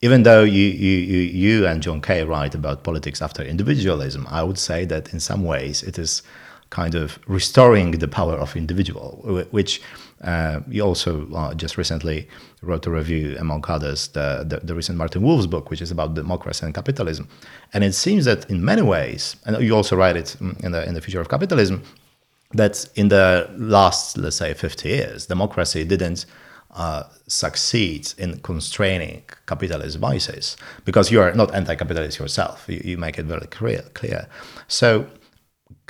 Even 0.00 0.24
though 0.24 0.42
you, 0.42 0.66
you, 0.66 1.18
you 1.20 1.64
and 1.64 1.80
John 1.80 2.00
Kay 2.00 2.24
write 2.24 2.56
about 2.56 2.82
politics 2.82 3.22
after 3.22 3.44
individualism, 3.44 4.26
I 4.28 4.42
would 4.42 4.58
say 4.58 4.84
that 4.86 5.12
in 5.12 5.20
some 5.20 5.44
ways 5.44 5.84
it 5.84 5.96
is 5.96 6.24
kind 6.70 6.94
of 6.94 7.18
restoring 7.26 7.92
the 7.92 8.08
power 8.08 8.34
of 8.34 8.56
individual, 8.56 9.46
which 9.50 9.82
uh, 10.22 10.60
you 10.68 10.82
also 10.82 11.28
uh, 11.34 11.54
just 11.54 11.76
recently 11.76 12.28
wrote 12.62 12.86
a 12.86 12.90
review, 12.90 13.36
among 13.38 13.64
others, 13.68 14.08
the, 14.08 14.44
the, 14.46 14.60
the, 14.60 14.74
recent 14.74 14.98
Martin 14.98 15.22
Wolf's 15.22 15.46
book, 15.46 15.70
which 15.70 15.80
is 15.80 15.90
about 15.90 16.14
democracy 16.14 16.64
and 16.66 16.74
capitalism. 16.74 17.26
And 17.72 17.82
it 17.82 17.94
seems 17.94 18.26
that 18.26 18.48
in 18.50 18.64
many 18.64 18.82
ways, 18.82 19.36
and 19.46 19.62
you 19.62 19.74
also 19.74 19.96
write 19.96 20.16
it 20.16 20.36
in 20.62 20.72
the, 20.72 20.86
in 20.86 20.94
the 20.94 21.00
future 21.00 21.20
of 21.20 21.28
capitalism, 21.28 21.82
that 22.52 22.86
in 22.96 23.08
the 23.08 23.50
last, 23.56 24.18
let's 24.18 24.36
say, 24.36 24.52
50 24.52 24.88
years, 24.88 25.26
democracy 25.26 25.84
didn't 25.84 26.26
uh, 26.72 27.04
succeed 27.26 28.12
in 28.18 28.38
constraining 28.40 29.22
capitalist 29.46 29.98
vices 29.98 30.56
because 30.84 31.10
you 31.10 31.20
are 31.20 31.32
not 31.32 31.52
anti-capitalist 31.54 32.18
yourself. 32.18 32.66
You, 32.68 32.80
you 32.84 32.98
make 32.98 33.18
it 33.18 33.24
very 33.24 33.46
clear. 33.46 33.82
clear. 33.94 34.28
So 34.68 35.06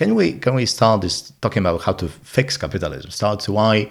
can 0.00 0.14
we 0.14 0.32
can 0.32 0.54
we 0.54 0.64
start 0.64 1.02
this 1.02 1.30
talking 1.42 1.60
about 1.60 1.82
how 1.82 1.92
to 1.92 2.08
fix 2.08 2.56
capitalism? 2.56 3.10
Start 3.10 3.40
to 3.40 3.52
why 3.52 3.90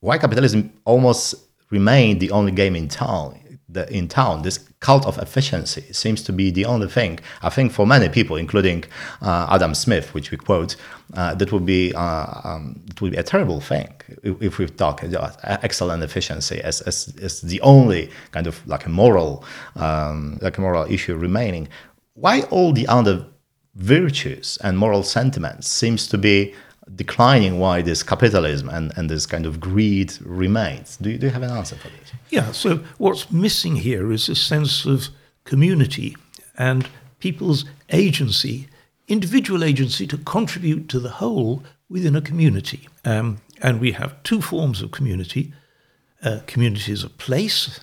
why 0.00 0.18
capitalism 0.18 0.72
almost 0.84 1.36
remained 1.70 2.18
the 2.18 2.32
only 2.32 2.50
game 2.50 2.74
in 2.74 2.88
town. 2.88 3.38
The, 3.68 3.88
in 3.98 4.08
town, 4.08 4.42
this 4.42 4.58
cult 4.80 5.06
of 5.06 5.16
efficiency 5.18 5.84
seems 5.92 6.24
to 6.24 6.32
be 6.32 6.50
the 6.50 6.64
only 6.64 6.88
thing. 6.88 7.20
I 7.40 7.50
think 7.50 7.70
for 7.70 7.86
many 7.86 8.08
people, 8.08 8.34
including 8.34 8.82
uh, 9.22 9.46
Adam 9.48 9.74
Smith, 9.74 10.12
which 10.12 10.32
we 10.32 10.36
quote, 10.38 10.74
uh, 11.14 11.36
that 11.36 11.52
would 11.52 11.64
be 11.64 11.94
uh, 11.94 12.26
um, 12.42 12.82
would 13.00 13.12
be 13.12 13.16
a 13.16 13.22
terrible 13.22 13.60
thing 13.60 13.90
if, 14.24 14.42
if 14.42 14.58
we 14.58 14.66
talk 14.66 15.04
about 15.04 15.36
excellent 15.68 16.02
efficiency 16.02 16.60
as, 16.62 16.80
as, 16.80 17.14
as 17.22 17.42
the 17.42 17.60
only 17.60 18.10
kind 18.32 18.48
of 18.48 18.54
like 18.66 18.86
a 18.86 18.90
moral 19.02 19.44
um, 19.76 20.40
like 20.42 20.58
a 20.58 20.60
moral 20.60 20.84
issue 20.96 21.14
remaining. 21.14 21.68
Why 22.14 22.42
all 22.50 22.72
the 22.72 22.88
other 22.88 23.29
virtues 23.74 24.58
and 24.62 24.76
moral 24.76 25.02
sentiments 25.02 25.68
seems 25.68 26.06
to 26.08 26.18
be 26.18 26.54
declining 26.96 27.58
why 27.58 27.82
this 27.82 28.02
capitalism 28.02 28.68
and, 28.68 28.92
and 28.96 29.08
this 29.08 29.26
kind 29.26 29.46
of 29.46 29.60
greed 29.60 30.12
remains. 30.22 30.96
Do 30.96 31.10
you, 31.10 31.18
do 31.18 31.26
you 31.26 31.32
have 31.32 31.42
an 31.42 31.50
answer 31.50 31.76
for 31.76 31.88
this? 31.88 32.12
Yeah, 32.30 32.50
so 32.52 32.80
what's 32.98 33.30
missing 33.30 33.76
here 33.76 34.10
is 34.10 34.28
a 34.28 34.34
sense 34.34 34.84
of 34.84 35.08
community 35.44 36.16
and 36.58 36.88
people's 37.20 37.64
agency, 37.90 38.68
individual 39.06 39.62
agency 39.62 40.06
to 40.08 40.18
contribute 40.18 40.88
to 40.88 40.98
the 40.98 41.10
whole 41.10 41.62
within 41.88 42.16
a 42.16 42.20
community. 42.20 42.88
Um, 43.04 43.38
and 43.62 43.80
we 43.80 43.92
have 43.92 44.20
two 44.22 44.40
forms 44.40 44.82
of 44.82 44.90
community 44.90 45.52
uh, 46.22 46.40
communities 46.46 47.02
of 47.04 47.16
place, 47.18 47.80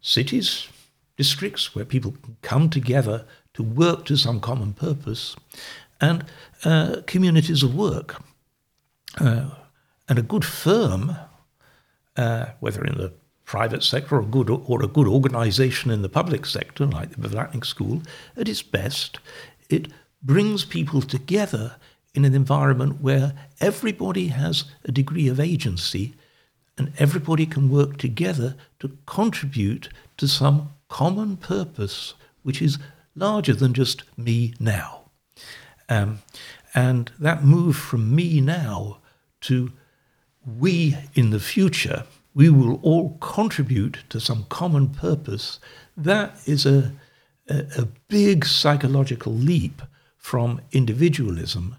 cities, 0.00 0.68
districts 1.16 1.74
where 1.74 1.84
people 1.84 2.12
can 2.22 2.36
come 2.42 2.70
together 2.70 3.24
to 3.54 3.62
work 3.62 4.04
to 4.06 4.16
some 4.16 4.40
common 4.40 4.72
purpose, 4.72 5.36
and 6.00 6.24
uh, 6.64 6.96
communities 7.06 7.62
of 7.62 7.74
work. 7.74 8.22
Uh, 9.18 9.50
and 10.08 10.18
a 10.18 10.22
good 10.22 10.44
firm, 10.44 11.16
uh, 12.16 12.46
whether 12.60 12.84
in 12.84 12.96
the 12.96 13.12
private 13.44 13.82
sector 13.82 14.16
or, 14.16 14.22
good, 14.22 14.48
or 14.48 14.82
a 14.82 14.86
good 14.86 15.08
organization 15.08 15.90
in 15.90 16.02
the 16.02 16.08
public 16.08 16.46
sector, 16.46 16.86
like 16.86 17.10
the 17.10 17.28
Blavatnik 17.28 17.64
School, 17.64 18.02
at 18.36 18.48
its 18.48 18.62
best, 18.62 19.18
it 19.68 19.88
brings 20.22 20.64
people 20.64 21.02
together 21.02 21.76
in 22.14 22.24
an 22.24 22.34
environment 22.34 23.00
where 23.00 23.32
everybody 23.60 24.28
has 24.28 24.64
a 24.84 24.92
degree 24.92 25.28
of 25.28 25.40
agency 25.40 26.14
and 26.76 26.92
everybody 26.98 27.46
can 27.46 27.70
work 27.70 27.98
together 27.98 28.56
to 28.78 28.96
contribute 29.06 29.88
to 30.16 30.26
some 30.26 30.70
common 30.88 31.36
purpose, 31.36 32.14
which 32.42 32.62
is 32.62 32.78
larger 33.14 33.54
than 33.54 33.74
just 33.74 34.02
me 34.16 34.54
now. 34.58 35.10
Um, 35.88 36.20
and 36.74 37.10
that 37.18 37.44
move 37.44 37.76
from 37.76 38.14
me 38.14 38.40
now 38.40 38.98
to 39.42 39.72
we 40.46 40.96
in 41.14 41.30
the 41.30 41.40
future, 41.40 42.04
we 42.34 42.48
will 42.48 42.80
all 42.82 43.18
contribute 43.20 43.98
to 44.08 44.20
some 44.20 44.44
common 44.48 44.88
purpose. 44.88 45.58
That 45.96 46.36
is 46.46 46.64
a, 46.64 46.92
a, 47.48 47.66
a 47.78 47.88
big 48.08 48.46
psychological 48.46 49.32
leap 49.32 49.82
from 50.16 50.60
individualism. 50.72 51.76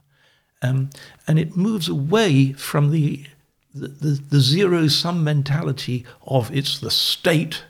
Um, 0.61 0.89
and 1.27 1.39
it 1.39 1.55
moves 1.55 1.87
away 1.87 2.53
from 2.53 2.91
the, 2.91 3.25
the, 3.73 3.87
the, 3.87 4.21
the 4.29 4.39
zero 4.39 4.87
sum 4.87 5.23
mentality 5.23 6.05
of 6.27 6.53
it's 6.55 6.79
the 6.79 6.91
state 6.91 7.63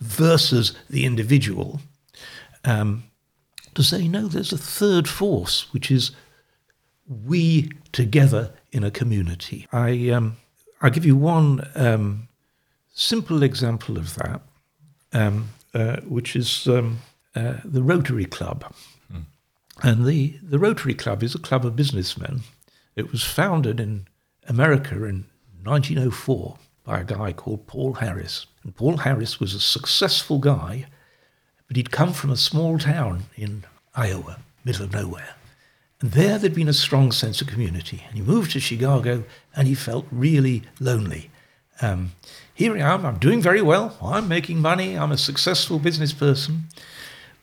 versus 0.00 0.74
the 0.90 1.06
individual 1.06 1.80
um, 2.66 3.04
to 3.74 3.82
say, 3.82 4.08
no, 4.08 4.26
there's 4.28 4.52
a 4.52 4.58
third 4.58 5.08
force, 5.08 5.72
which 5.72 5.90
is 5.90 6.10
we 7.08 7.70
together 7.92 8.52
in 8.72 8.82
a 8.84 8.90
community. 8.90 9.66
I, 9.72 10.10
um, 10.10 10.36
I'll 10.82 10.90
give 10.90 11.06
you 11.06 11.16
one 11.16 11.66
um, 11.74 12.28
simple 12.92 13.42
example 13.42 13.96
of 13.96 14.14
that, 14.16 14.40
um, 15.12 15.50
uh, 15.72 15.98
which 16.00 16.34
is 16.34 16.66
um, 16.66 17.00
uh, 17.34 17.58
the 17.64 17.82
Rotary 17.82 18.24
Club. 18.24 18.64
Mm. 19.12 19.24
And 19.82 20.06
the, 20.06 20.38
the 20.42 20.58
Rotary 20.58 20.94
Club 20.94 21.22
is 21.22 21.34
a 21.34 21.38
club 21.38 21.64
of 21.64 21.76
businessmen. 21.76 22.40
It 22.96 23.12
was 23.12 23.22
founded 23.22 23.78
in 23.78 24.06
America 24.48 24.94
in 25.04 25.26
1904 25.62 26.58
by 26.84 27.00
a 27.00 27.04
guy 27.04 27.32
called 27.32 27.66
Paul 27.66 27.94
Harris. 27.94 28.46
And 28.62 28.74
Paul 28.74 28.98
Harris 28.98 29.38
was 29.38 29.54
a 29.54 29.60
successful 29.60 30.38
guy, 30.38 30.86
but 31.66 31.76
he'd 31.76 31.90
come 31.90 32.12
from 32.12 32.30
a 32.30 32.36
small 32.36 32.78
town 32.78 33.24
in 33.36 33.64
Iowa, 33.94 34.38
middle 34.64 34.84
of 34.84 34.92
nowhere. 34.92 35.34
And 36.00 36.12
there 36.12 36.38
there'd 36.38 36.54
been 36.54 36.68
a 36.68 36.74
strong 36.74 37.12
sense 37.12 37.40
of 37.40 37.48
community. 37.48 38.04
And 38.06 38.16
he 38.16 38.22
moved 38.22 38.52
to 38.52 38.60
Chicago 38.60 39.24
and 39.54 39.66
he 39.66 39.74
felt 39.74 40.06
really 40.10 40.62
lonely. 40.78 41.30
Um, 41.80 42.12
here 42.54 42.76
I 42.76 42.80
am, 42.80 43.04
I'm 43.04 43.18
doing 43.18 43.42
very 43.42 43.62
well, 43.62 43.96
I'm 44.02 44.28
making 44.28 44.60
money, 44.60 44.96
I'm 44.96 45.12
a 45.12 45.18
successful 45.18 45.78
business 45.78 46.12
person, 46.14 46.64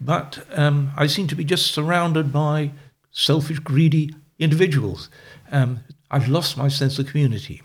but 0.01 0.43
um, 0.53 0.91
I 0.97 1.05
seem 1.05 1.27
to 1.27 1.35
be 1.35 1.43
just 1.43 1.71
surrounded 1.71 2.33
by 2.33 2.71
selfish, 3.11 3.59
greedy 3.59 4.15
individuals. 4.39 5.09
Um, 5.51 5.81
I've 6.09 6.27
lost 6.27 6.57
my 6.57 6.67
sense 6.67 6.97
of 6.97 7.07
community. 7.07 7.61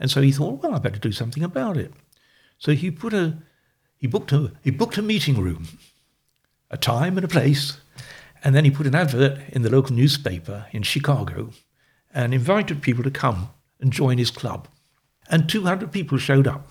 And 0.00 0.10
so 0.10 0.20
he 0.20 0.32
thought, 0.32 0.62
well, 0.62 0.74
I 0.74 0.78
better 0.78 0.98
do 0.98 1.12
something 1.12 1.42
about 1.42 1.76
it. 1.76 1.92
So 2.58 2.72
he 2.72 2.90
put 2.90 3.14
a, 3.14 3.38
he 3.98 4.06
booked 4.06 4.32
a, 4.32 4.52
he 4.62 4.70
booked 4.70 4.98
a 4.98 5.02
meeting 5.02 5.40
room, 5.40 5.68
a 6.70 6.76
time 6.76 7.18
and 7.18 7.24
a 7.24 7.28
place, 7.28 7.78
and 8.42 8.54
then 8.54 8.64
he 8.64 8.70
put 8.70 8.86
an 8.86 8.94
advert 8.94 9.40
in 9.48 9.62
the 9.62 9.70
local 9.70 9.94
newspaper 9.94 10.66
in 10.72 10.82
Chicago 10.82 11.50
and 12.14 12.32
invited 12.32 12.80
people 12.80 13.04
to 13.04 13.10
come 13.10 13.50
and 13.80 13.92
join 13.92 14.18
his 14.18 14.30
club 14.30 14.68
and 15.28 15.48
200 15.48 15.92
people 15.92 16.18
showed 16.18 16.46
up. 16.46 16.70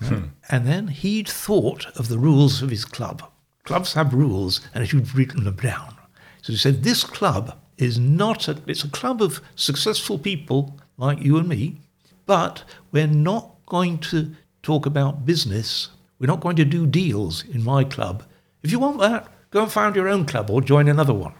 Hmm. 0.00 0.24
And 0.50 0.66
then 0.66 0.88
he'd 0.88 1.28
thought 1.28 1.86
of 1.96 2.08
the 2.08 2.18
rules 2.18 2.62
of 2.62 2.70
his 2.70 2.84
club. 2.84 3.22
Clubs 3.64 3.94
have 3.94 4.14
rules, 4.14 4.60
and 4.74 4.86
he'd 4.86 5.14
written 5.14 5.44
them 5.44 5.56
down. 5.56 5.96
So 6.42 6.52
he 6.52 6.58
said, 6.58 6.82
This 6.82 7.02
club 7.02 7.58
is 7.78 7.98
not 7.98 8.48
a, 8.48 8.58
it's 8.66 8.84
a 8.84 8.90
club 8.90 9.20
of 9.20 9.40
successful 9.54 10.18
people 10.18 10.78
like 10.96 11.22
you 11.22 11.36
and 11.38 11.48
me, 11.48 11.80
but 12.26 12.64
we're 12.92 13.06
not 13.06 13.54
going 13.66 13.98
to 13.98 14.34
talk 14.62 14.86
about 14.86 15.26
business. 15.26 15.88
We're 16.18 16.26
not 16.26 16.40
going 16.40 16.56
to 16.56 16.64
do 16.64 16.86
deals 16.86 17.44
in 17.44 17.62
my 17.62 17.84
club. 17.84 18.24
If 18.62 18.72
you 18.72 18.78
want 18.78 18.98
that, 19.00 19.28
go 19.50 19.62
and 19.62 19.72
found 19.72 19.96
your 19.96 20.08
own 20.08 20.24
club 20.26 20.50
or 20.50 20.60
join 20.60 20.88
another 20.88 21.14
one. 21.14 21.34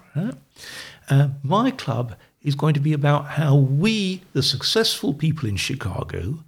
Uh, 1.09 1.29
my 1.43 1.71
club 1.71 2.17
is 2.43 2.55
going 2.55 2.75
to 2.75 2.81
be 2.81 2.93
about 2.93 3.27
how 3.27 3.57
we, 3.57 4.23
the 4.33 4.43
successful 4.43 5.15
people 5.15 5.49
in 5.49 5.57
Chicago, 5.57 6.45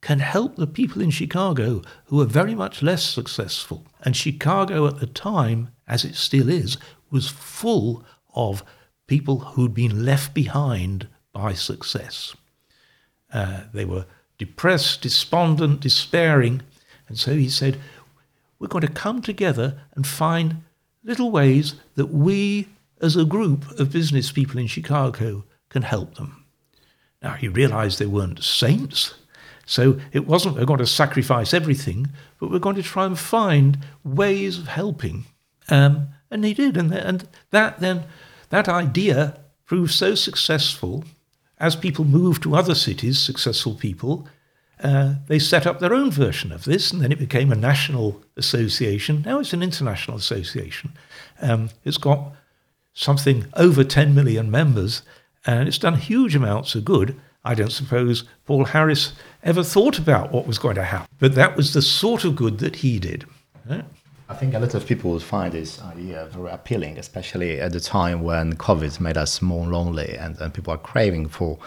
can 0.00 0.18
help 0.18 0.56
the 0.56 0.66
people 0.66 1.00
in 1.00 1.10
Chicago 1.10 1.82
who 2.06 2.20
are 2.20 2.26
very 2.26 2.54
much 2.54 2.82
less 2.82 3.04
successful. 3.04 3.86
And 4.02 4.16
Chicago 4.16 4.86
at 4.86 4.98
the 4.98 5.06
time, 5.06 5.70
as 5.86 6.04
it 6.04 6.16
still 6.16 6.48
is, 6.48 6.76
was 7.10 7.28
full 7.28 8.04
of 8.34 8.64
people 9.06 9.40
who'd 9.40 9.74
been 9.74 10.04
left 10.04 10.34
behind 10.34 11.06
by 11.32 11.52
success. 11.54 12.34
Uh, 13.32 13.62
they 13.72 13.84
were 13.84 14.06
depressed, 14.38 15.02
despondent, 15.02 15.80
despairing. 15.80 16.62
And 17.12 17.18
so 17.18 17.34
he 17.34 17.50
said, 17.50 17.78
We're 18.58 18.68
going 18.68 18.86
to 18.86 18.90
come 18.90 19.20
together 19.20 19.78
and 19.94 20.06
find 20.06 20.62
little 21.04 21.30
ways 21.30 21.74
that 21.94 22.06
we, 22.06 22.68
as 23.02 23.16
a 23.16 23.26
group 23.26 23.70
of 23.78 23.92
business 23.92 24.32
people 24.32 24.58
in 24.58 24.66
Chicago, 24.66 25.44
can 25.68 25.82
help 25.82 26.14
them. 26.14 26.46
Now, 27.20 27.34
he 27.34 27.48
realized 27.48 27.98
they 27.98 28.06
weren't 28.06 28.42
saints, 28.42 29.12
so 29.66 30.00
it 30.10 30.26
wasn't 30.26 30.56
we're 30.56 30.64
going 30.64 30.78
to 30.78 30.86
sacrifice 30.86 31.52
everything, 31.52 32.08
but 32.40 32.50
we're 32.50 32.58
going 32.58 32.76
to 32.76 32.82
try 32.82 33.04
and 33.04 33.18
find 33.18 33.76
ways 34.04 34.58
of 34.58 34.68
helping. 34.68 35.26
Um, 35.68 36.08
and 36.30 36.42
they 36.42 36.54
did, 36.54 36.78
and, 36.78 36.94
and 36.94 37.28
that 37.50 37.80
then 37.80 38.04
that 38.48 38.70
idea 38.70 39.38
proved 39.66 39.92
so 39.92 40.14
successful. 40.14 41.04
As 41.58 41.76
people 41.76 42.06
moved 42.06 42.42
to 42.44 42.56
other 42.56 42.74
cities, 42.74 43.18
successful 43.18 43.74
people, 43.74 44.26
uh, 44.82 45.14
they 45.28 45.38
set 45.38 45.66
up 45.66 45.78
their 45.78 45.94
own 45.94 46.10
version 46.10 46.52
of 46.52 46.64
this, 46.64 46.92
and 46.92 47.00
then 47.00 47.12
it 47.12 47.18
became 47.18 47.52
a 47.52 47.56
national 47.56 48.22
association. 48.36 49.22
Now 49.24 49.38
it's 49.38 49.52
an 49.52 49.62
international 49.62 50.16
association. 50.16 50.92
Um, 51.40 51.70
it's 51.84 51.98
got 51.98 52.32
something 52.92 53.46
over 53.54 53.84
10 53.84 54.14
million 54.14 54.50
members, 54.50 55.02
and 55.46 55.68
it's 55.68 55.78
done 55.78 55.94
huge 55.94 56.34
amounts 56.34 56.74
of 56.74 56.84
good. 56.84 57.20
I 57.44 57.54
don't 57.54 57.72
suppose 57.72 58.24
Paul 58.44 58.66
Harris 58.66 59.12
ever 59.42 59.64
thought 59.64 59.98
about 59.98 60.32
what 60.32 60.46
was 60.46 60.58
going 60.58 60.76
to 60.76 60.84
happen, 60.84 61.08
but 61.18 61.34
that 61.34 61.56
was 61.56 61.72
the 61.72 61.82
sort 61.82 62.24
of 62.24 62.36
good 62.36 62.58
that 62.58 62.76
he 62.76 62.98
did. 62.98 63.24
I 64.32 64.34
think 64.34 64.54
a 64.54 64.58
lot 64.58 64.72
of 64.72 64.86
people 64.86 65.10
would 65.10 65.22
find 65.22 65.52
this 65.52 65.82
idea 65.82 66.26
very 66.32 66.50
appealing, 66.50 66.96
especially 66.96 67.60
at 67.60 67.72
the 67.72 67.80
time 67.80 68.22
when 68.22 68.56
COVID 68.56 68.98
made 68.98 69.18
us 69.18 69.42
more 69.42 69.66
lonely 69.66 70.16
and, 70.16 70.38
and 70.40 70.54
people 70.54 70.72
are 70.72 70.78
craving 70.78 71.28
for 71.28 71.58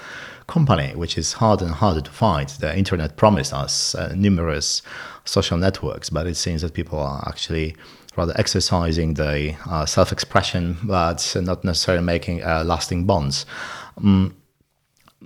company, 0.47 0.95
which 0.95 1.15
is 1.15 1.33
harder 1.33 1.65
and 1.65 1.75
harder 1.75 2.01
to 2.01 2.09
find. 2.09 2.49
The 2.49 2.75
internet 2.75 3.17
promised 3.17 3.53
us 3.53 3.93
uh, 3.93 4.13
numerous 4.15 4.81
social 5.25 5.59
networks, 5.59 6.09
but 6.09 6.25
it 6.25 6.33
seems 6.37 6.63
that 6.63 6.73
people 6.73 6.97
are 6.97 7.23
actually 7.27 7.75
rather 8.15 8.33
exercising 8.35 9.13
the 9.13 9.55
uh, 9.69 9.85
self 9.85 10.11
expression, 10.11 10.77
but 10.85 11.35
not 11.39 11.63
necessarily 11.63 12.03
making 12.03 12.43
uh, 12.43 12.63
lasting 12.65 13.05
bonds. 13.05 13.45
Um, 14.03 14.35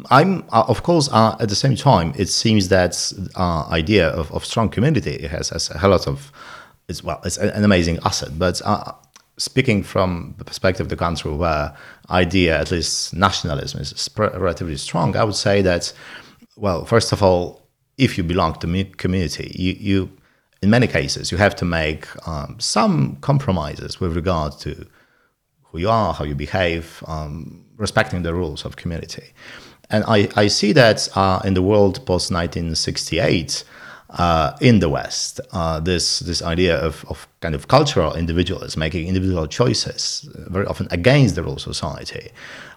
I'm 0.09 0.43
uh, 0.51 0.65
of 0.67 0.83
course 0.83 1.07
uh, 1.13 1.37
at 1.39 1.47
the 1.47 1.55
same 1.55 1.77
time 1.77 2.13
it 2.17 2.27
seems 2.27 2.67
that 2.67 3.13
uh, 3.35 3.65
idea 3.69 4.09
of, 4.09 4.29
of 4.33 4.43
strong 4.43 4.67
community 4.67 5.25
has, 5.25 5.49
has 5.49 5.69
a 5.69 5.87
lot 5.87 6.05
of 6.05 6.33
it's 6.89 7.03
well. 7.03 7.21
It's 7.23 7.37
an 7.37 7.63
amazing 7.63 7.99
asset. 8.03 8.37
But 8.37 8.61
uh, 8.65 8.91
speaking 9.37 9.83
from 9.83 10.35
the 10.37 10.43
perspective 10.43 10.85
of 10.85 10.89
the 10.89 10.97
country 10.97 11.31
where 11.31 11.75
idea 12.09 12.59
at 12.59 12.71
least 12.71 13.13
nationalism 13.13 13.79
is 13.79 14.09
relatively 14.17 14.75
strong 14.75 15.15
I 15.15 15.23
would 15.23 15.35
say 15.35 15.61
that 15.61 15.93
well 16.57 16.83
first 16.83 17.13
of 17.13 17.23
all 17.23 17.61
if 17.97 18.17
you 18.17 18.23
belong 18.23 18.55
to 18.59 18.67
the 18.67 18.83
community 18.83 19.55
you, 19.57 19.73
you 19.79 20.11
in 20.61 20.69
many 20.69 20.87
cases 20.87 21.31
you 21.31 21.37
have 21.37 21.55
to 21.55 21.63
make 21.63 22.05
um, 22.27 22.57
some 22.59 23.15
compromises 23.21 24.01
with 24.01 24.13
regard 24.13 24.59
to 24.59 24.85
who 25.63 25.77
you 25.77 25.89
are 25.89 26.13
how 26.13 26.25
you 26.25 26.35
behave 26.35 27.01
um, 27.07 27.65
respecting 27.79 28.23
the 28.23 28.33
rules 28.33 28.65
of 28.65 28.75
community. 28.75 29.33
And 29.89 30.03
I, 30.07 30.29
I 30.35 30.47
see 30.47 30.73
that 30.73 31.07
uh, 31.15 31.39
in 31.43 31.55
the 31.55 31.63
world 31.63 32.05
post 32.05 32.31
1968, 32.31 33.63
uh, 34.11 34.57
in 34.59 34.79
the 34.79 34.89
West, 34.89 35.39
uh, 35.51 35.79
this 35.79 36.19
this 36.19 36.41
idea 36.41 36.77
of, 36.77 37.05
of 37.09 37.27
kind 37.41 37.53
of 37.53 37.67
cultural 37.67 38.15
individualism, 38.15 38.79
making 38.79 39.07
individual 39.07 39.45
choices, 39.47 40.27
uh, 40.33 40.49
very 40.49 40.65
often 40.65 40.87
against 40.91 41.35
the 41.35 41.43
rules 41.43 41.67
of 41.67 41.75
society, 41.75 42.29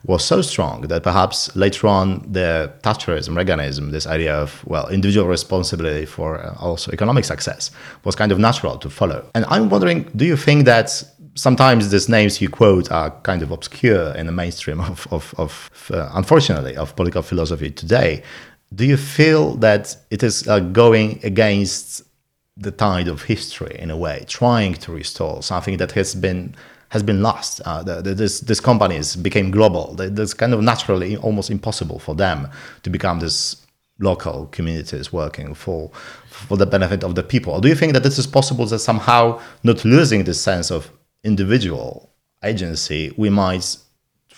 was 0.05 0.23
so 0.25 0.43
strong 0.43 0.83
that 0.83 1.03
perhaps 1.03 1.55
later 1.57 1.87
on 1.87 2.21
the 2.31 2.71
Thatcherism, 2.83 3.35
Reaganism, 3.35 3.91
this 3.91 4.07
idea 4.07 4.35
of 4.35 4.63
well 4.67 4.89
individual 4.89 5.27
responsibility 5.27 6.05
for 6.05 6.39
uh, 6.39 6.55
also 6.59 6.93
economic 6.93 7.25
success, 7.25 7.71
was 8.05 8.15
kind 8.15 8.31
of 8.31 8.39
natural 8.39 8.77
to 8.79 8.91
follow. 8.91 9.25
And 9.35 9.47
I'm 9.49 9.71
wondering, 9.71 10.11
do 10.15 10.27
you 10.27 10.37
think 10.37 10.67
that 10.67 11.03
sometimes 11.35 11.91
these 11.91 12.09
names 12.09 12.41
you 12.41 12.49
quote 12.49 12.91
are 12.91 13.11
kind 13.23 13.43
of 13.43 13.51
obscure 13.51 14.15
in 14.15 14.27
the 14.27 14.33
mainstream 14.33 14.81
of, 14.81 15.07
of, 15.11 15.35
of 15.39 15.71
uh, 15.91 16.11
unfortunately, 16.15 16.77
of 16.77 16.95
political 16.97 17.23
philosophy 17.23 17.71
today. 17.71 18.23
Do 18.75 18.87
you 18.87 18.97
feel 18.97 19.55
that 19.57 19.97
it 20.11 20.23
is 20.23 20.47
uh, 20.49 20.61
going 20.61 21.21
against 21.25 22.03
the 22.57 22.71
tide 22.71 23.09
of 23.09 23.23
history 23.23 23.77
in 23.79 23.91
a 23.91 23.97
way, 23.97 24.25
trying 24.29 24.75
to 24.75 24.93
restore 24.93 25.43
something 25.43 25.77
that 25.79 25.93
has 25.93 26.15
been 26.15 26.55
has 26.91 27.03
been 27.03 27.23
lost? 27.23 27.61
Uh, 27.65 27.83
the, 27.83 28.03
the, 28.03 28.15
this, 28.15 28.41
these 28.41 28.61
companies 28.61 29.17
became 29.17 29.51
global. 29.51 29.97
It's 29.99 30.35
kind 30.35 30.53
of 30.53 30.63
naturally 30.63 31.17
almost 31.17 31.51
impossible 31.51 31.99
for 31.99 32.15
them 32.15 32.49
to 32.83 32.91
become 32.91 33.21
this 33.21 33.67
local 33.99 34.47
communities 34.47 35.13
working 35.13 35.55
for 35.55 35.91
for 36.29 36.57
the 36.57 36.67
benefit 36.67 37.05
of 37.05 37.15
the 37.15 37.23
people. 37.23 37.61
Do 37.61 37.69
you 37.69 37.75
think 37.75 37.93
that 37.93 38.03
this 38.03 38.19
is 38.19 38.27
possible 38.27 38.67
that 38.67 38.79
somehow 38.79 39.41
not 39.63 39.85
losing 39.85 40.25
this 40.25 40.41
sense 40.41 40.71
of 40.71 40.91
individual 41.25 42.11
agency, 42.43 43.13
we 43.17 43.31
might 43.31 43.77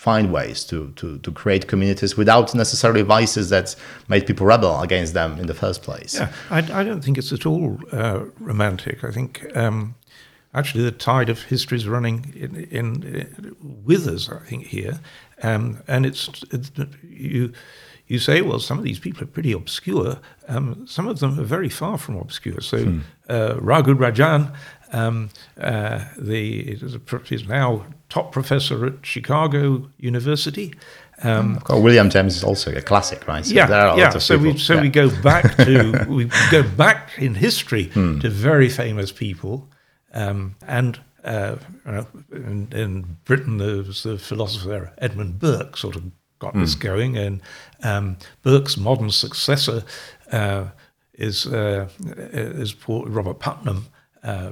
find 0.05 0.31
ways 0.31 0.63
to, 0.65 0.77
to, 0.99 1.17
to 1.25 1.31
create 1.31 1.63
communities 1.67 2.15
without 2.15 2.53
necessarily 2.53 3.03
vices 3.17 3.49
that 3.49 3.75
made 4.07 4.23
people 4.27 4.45
rebel 4.45 4.81
against 4.81 5.13
them 5.13 5.39
in 5.39 5.47
the 5.47 5.53
first 5.53 5.81
place. 5.81 6.13
Yeah, 6.13 6.29
I, 6.51 6.59
I 6.79 6.83
don't 6.87 7.03
think 7.03 7.17
it's 7.17 7.33
at 7.33 7.45
all 7.45 7.79
uh, 7.91 8.19
romantic. 8.39 9.03
I 9.03 9.11
think 9.11 9.31
um, 9.55 9.95
actually 10.53 10.83
the 10.83 10.91
tide 10.91 11.29
of 11.31 11.37
history 11.53 11.77
is 11.77 11.87
running 11.87 12.17
in, 12.35 12.51
in, 12.79 12.87
in 13.03 13.55
with 13.85 14.07
us, 14.07 14.29
I 14.29 14.45
think 14.49 14.67
here, 14.67 14.99
um, 15.41 15.81
and 15.87 16.05
it's, 16.05 16.29
it's, 16.51 16.71
you. 17.09 17.51
You 18.07 18.19
say, 18.19 18.41
well, 18.41 18.59
some 18.59 18.77
of 18.77 18.83
these 18.83 18.99
people 18.99 19.23
are 19.23 19.31
pretty 19.37 19.51
obscure. 19.51 20.19
Um, 20.47 20.85
some 20.85 21.09
of 21.11 21.17
them 21.19 21.39
are 21.39 21.47
very 21.57 21.69
far 21.69 21.97
from 21.97 22.17
obscure. 22.17 22.61
So, 22.61 22.77
hmm. 22.77 22.99
uh, 23.27 23.55
Raghu 23.71 23.95
Rajan, 23.95 24.53
um, 24.95 25.29
uh, 25.59 26.05
the 26.17 26.79
is 27.29 27.47
now 27.47 27.85
top 28.09 28.31
professor 28.31 28.85
at 28.85 29.05
Chicago 29.05 29.89
University. 29.97 30.73
Um, 31.21 31.61
William 31.69 32.09
James 32.09 32.35
is 32.35 32.43
also 32.43 32.73
a 32.75 32.81
classic, 32.81 33.27
right? 33.27 33.45
So 33.45 33.53
yeah, 33.53 33.95
yeah. 33.95 34.09
So 34.17 34.37
we 34.37 34.57
so 34.57 34.75
yeah. 34.75 34.81
we 34.81 34.89
go 34.89 35.09
back 35.21 35.55
to 35.57 36.05
we 36.09 36.29
go 36.51 36.63
back 36.63 37.09
in 37.17 37.35
history 37.35 37.85
hmm. 37.85 38.19
to 38.19 38.29
very 38.29 38.69
famous 38.69 39.11
people, 39.11 39.69
um, 40.13 40.55
and 40.67 40.99
uh, 41.23 41.55
you 41.85 41.91
know, 41.91 42.07
in, 42.31 42.67
in, 42.71 43.17
Britain 43.25 43.57
there 43.57 43.77
was 43.77 44.03
the 44.03 44.17
philosopher 44.17 44.93
Edmund 44.99 45.39
Burke 45.39 45.77
sort 45.77 45.95
of 45.95 46.03
got 46.39 46.53
hmm. 46.53 46.61
this 46.61 46.75
going, 46.75 47.17
and 47.17 47.41
um, 47.83 48.17
Burke's 48.43 48.77
modern 48.77 49.09
successor 49.09 49.83
uh, 50.31 50.65
is 51.13 51.47
uh, 51.47 51.87
is 51.99 52.75
Robert 52.87 53.39
Putnam. 53.39 53.87
Uh, 54.25 54.51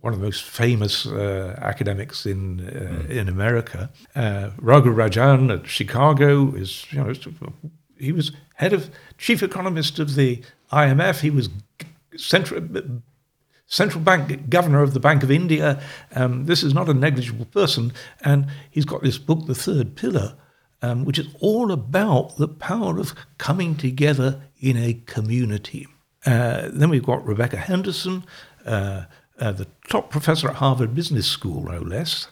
one 0.00 0.12
of 0.12 0.18
the 0.18 0.24
most 0.26 0.44
famous 0.44 1.06
uh, 1.06 1.58
academics 1.62 2.26
in 2.26 2.58
mm. 2.60 3.08
in 3.08 3.26
America. 3.26 3.90
Uh, 4.14 4.50
Raghu 4.58 4.94
Rajan 4.94 5.50
at 5.50 5.66
Chicago 5.66 6.54
is, 6.54 6.84
you 6.92 6.98
know, 6.98 7.12
he 7.98 8.12
was 8.12 8.32
head 8.56 8.74
of 8.74 8.90
chief 9.16 9.42
economist 9.42 9.98
of 9.98 10.14
the 10.14 10.42
IMF. 10.70 11.20
He 11.20 11.30
was 11.30 11.48
central 12.16 12.60
central 13.66 14.04
bank 14.04 14.50
governor 14.50 14.82
of 14.82 14.92
the 14.92 15.00
Bank 15.00 15.22
of 15.22 15.30
India. 15.30 15.80
Um, 16.14 16.44
this 16.44 16.62
is 16.62 16.74
not 16.74 16.90
a 16.90 16.94
negligible 16.94 17.46
person, 17.46 17.92
and 18.20 18.46
he's 18.70 18.84
got 18.84 19.02
this 19.02 19.16
book, 19.16 19.46
The 19.46 19.54
Third 19.54 19.96
Pillar, 19.96 20.36
um, 20.82 21.06
which 21.06 21.18
is 21.18 21.28
all 21.40 21.72
about 21.72 22.36
the 22.36 22.48
power 22.48 22.98
of 22.98 23.14
coming 23.38 23.74
together 23.74 24.42
in 24.60 24.76
a 24.76 25.00
community. 25.06 25.86
Uh, 26.26 26.68
then 26.72 26.88
we've 26.90 27.04
got 27.04 27.26
Rebecca 27.26 27.56
Henderson, 27.56 28.24
the 28.64 29.66
top 29.88 30.10
professor 30.10 30.48
at 30.48 30.56
Harvard 30.56 30.94
Business 30.94 31.26
School, 31.26 31.64
no 31.64 31.80
less, 31.80 32.28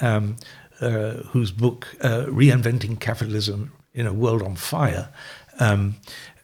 um, 0.00 0.36
uh, 0.80 1.22
whose 1.30 1.50
book, 1.50 1.96
uh, 2.02 2.26
Reinventing 2.28 3.00
Capitalism 3.00 3.72
in 3.94 4.06
a 4.06 4.12
World 4.12 4.42
on 4.42 4.56
Fire, 4.56 5.08
um, 5.58 5.96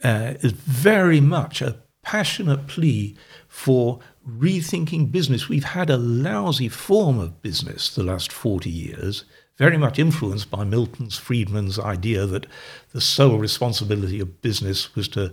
uh, 0.03 0.35
is 0.41 0.53
very 0.53 1.21
much 1.21 1.61
a 1.61 1.77
passionate 2.03 2.67
plea 2.67 3.15
for 3.49 4.01
rethinking 4.29 5.11
business. 5.11 5.49
We've 5.49 5.65
had 5.65 5.91
a 5.91 5.97
lousy 5.97 6.69
form 6.69 7.19
of 7.19 7.43
business 7.43 7.95
the 7.95 8.03
last 8.03 8.33
40 8.33 8.71
years, 8.71 9.25
very 9.59 9.77
much 9.77 9.99
influenced 9.99 10.51
by 10.51 10.65
Milton's 10.65 11.19
Friedman's 11.19 11.79
idea 11.79 12.27
that 12.27 12.47
the 12.93 13.01
sole 13.01 13.39
responsibility 13.39 14.21
of 14.21 14.41
business 14.41 14.95
was 14.95 15.09
to 15.09 15.33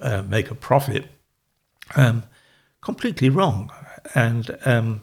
uh, 0.00 0.22
make 0.22 0.50
a 0.50 0.54
profit. 0.54 1.06
Um, 1.96 2.24
completely 2.80 3.28
wrong. 3.28 3.70
And 4.14 4.56
um, 4.64 5.02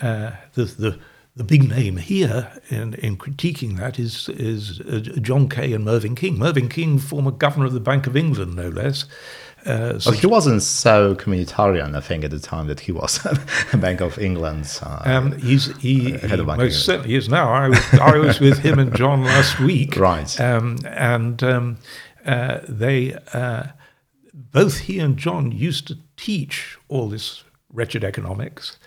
uh, 0.00 0.32
the, 0.54 0.64
the, 0.64 0.98
the 1.36 1.44
big 1.44 1.68
name 1.68 1.96
here 1.96 2.52
in, 2.68 2.94
in 2.94 3.16
critiquing 3.16 3.78
that 3.78 3.98
is, 3.98 4.28
is 4.30 4.80
uh, 4.80 5.00
John 5.20 5.48
Kay 5.48 5.72
and 5.72 5.84
Mervyn 5.84 6.14
King. 6.14 6.38
Mervyn 6.38 6.68
King, 6.68 6.98
former 6.98 7.30
governor 7.30 7.66
of 7.66 7.72
the 7.72 7.80
Bank 7.80 8.06
of 8.06 8.16
England, 8.16 8.56
no 8.56 8.68
less. 8.68 9.04
Uh, 9.66 9.98
so 9.98 10.10
well, 10.10 10.20
he 10.20 10.26
wasn't 10.26 10.62
so 10.62 11.14
communitarian, 11.14 11.94
I 11.94 12.00
think, 12.00 12.24
at 12.24 12.30
the 12.30 12.40
time 12.40 12.66
that 12.68 12.80
he 12.80 12.92
was 12.92 13.18
Bank 13.74 14.00
of 14.00 14.18
England's 14.18 14.82
uh, 14.82 15.02
um, 15.04 15.32
he's, 15.38 15.76
he, 15.76 16.12
head 16.12 16.40
of 16.40 16.46
Bank 16.46 16.60
most 16.60 16.86
certainly 16.86 17.14
is 17.14 17.28
now. 17.28 17.52
I 17.52 17.68
was, 17.68 17.94
I 18.00 18.16
was 18.16 18.40
with 18.40 18.58
him 18.58 18.78
and 18.78 18.94
John 18.96 19.22
last 19.24 19.60
week. 19.60 19.96
Right. 20.00 20.40
Um, 20.40 20.78
and 20.86 21.42
um, 21.42 21.76
uh, 22.24 22.60
they, 22.66 23.18
uh, 23.34 23.64
both 24.32 24.78
he 24.78 24.98
and 24.98 25.18
John 25.18 25.52
used 25.52 25.88
to 25.88 25.98
teach 26.20 26.76
all 26.88 27.08
this 27.08 27.44
wretched 27.72 28.04
economics, 28.04 28.78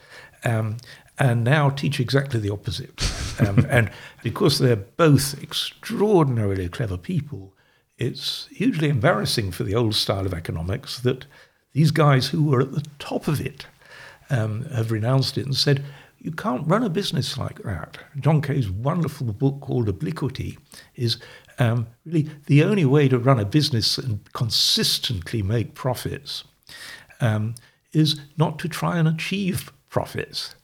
um, 0.44 0.78
and 1.18 1.44
now 1.44 1.70
teach 1.70 2.00
exactly 2.00 2.40
the 2.40 2.52
opposite. 2.52 3.02
Um, 3.40 3.66
and 3.70 3.90
because 4.22 4.60
they're 4.60 4.76
both 4.76 5.42
extraordinarily 5.42 6.70
clever 6.70 6.98
people, 6.98 7.54
it's 7.98 8.48
hugely 8.52 8.90
embarrassing 8.90 9.52
for 9.52 9.64
the 9.64 9.76
old 9.76 9.96
style 9.96 10.26
of 10.26 10.34
economics 10.34 11.00
that 11.00 11.26
these 11.74 11.92
guys 11.92 12.28
who 12.28 12.44
were 12.44 12.62
at 12.62 12.72
the 12.72 12.86
top 13.00 13.28
of 13.28 13.42
it 13.42 13.66
um, 14.30 14.66
have 14.66 14.92
renounced 14.92 15.38
it 15.38 15.46
and 15.46 15.56
said, 15.56 15.84
you 16.20 16.32
can't 16.32 16.68
run 16.68 16.84
a 16.84 16.90
business 16.90 17.38
like 17.38 17.62
that. 17.64 17.98
John 18.20 18.42
Kay's 18.42 18.70
wonderful 18.70 19.34
book 19.34 19.60
called 19.60 19.90
Obliquity 19.90 20.58
is 20.96 21.18
um, 21.60 21.88
really 22.06 22.30
the 22.46 22.64
only 22.64 22.86
way 22.86 23.10
to 23.10 23.20
run 23.20 23.40
a 23.40 23.46
business 23.46 23.98
and 23.98 24.22
consistently 24.34 25.42
make 25.42 25.74
profits 25.74 26.46
um, 27.24 27.56
is 27.94 28.20
not 28.38 28.60
to 28.60 28.68
try 28.68 28.98
and 28.98 29.08
achieve 29.08 29.72
profits, 29.90 30.56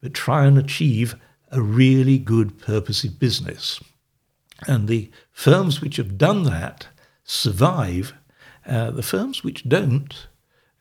but 0.00 0.12
try 0.12 0.44
and 0.44 0.58
achieve 0.58 1.16
a 1.50 1.62
really 1.62 2.18
good 2.18 2.58
purposive 2.58 3.18
business. 3.18 3.80
And 4.66 4.88
the 4.88 5.10
firms 5.32 5.80
which 5.80 5.96
have 5.96 6.18
done 6.18 6.44
that 6.44 6.86
survive. 7.24 8.14
Uh, 8.66 8.90
the 8.90 9.02
firms 9.02 9.42
which 9.42 9.68
don't, 9.68 10.28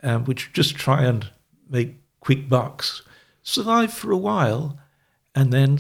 um, 0.04 0.26
which 0.26 0.54
just 0.54 0.76
try 0.76 1.04
and 1.04 1.30
make 1.70 1.96
quick 2.20 2.48
bucks, 2.48 3.02
survive 3.42 3.92
for 3.92 4.12
a 4.12 4.18
while 4.18 4.78
and 5.34 5.52
then 5.52 5.80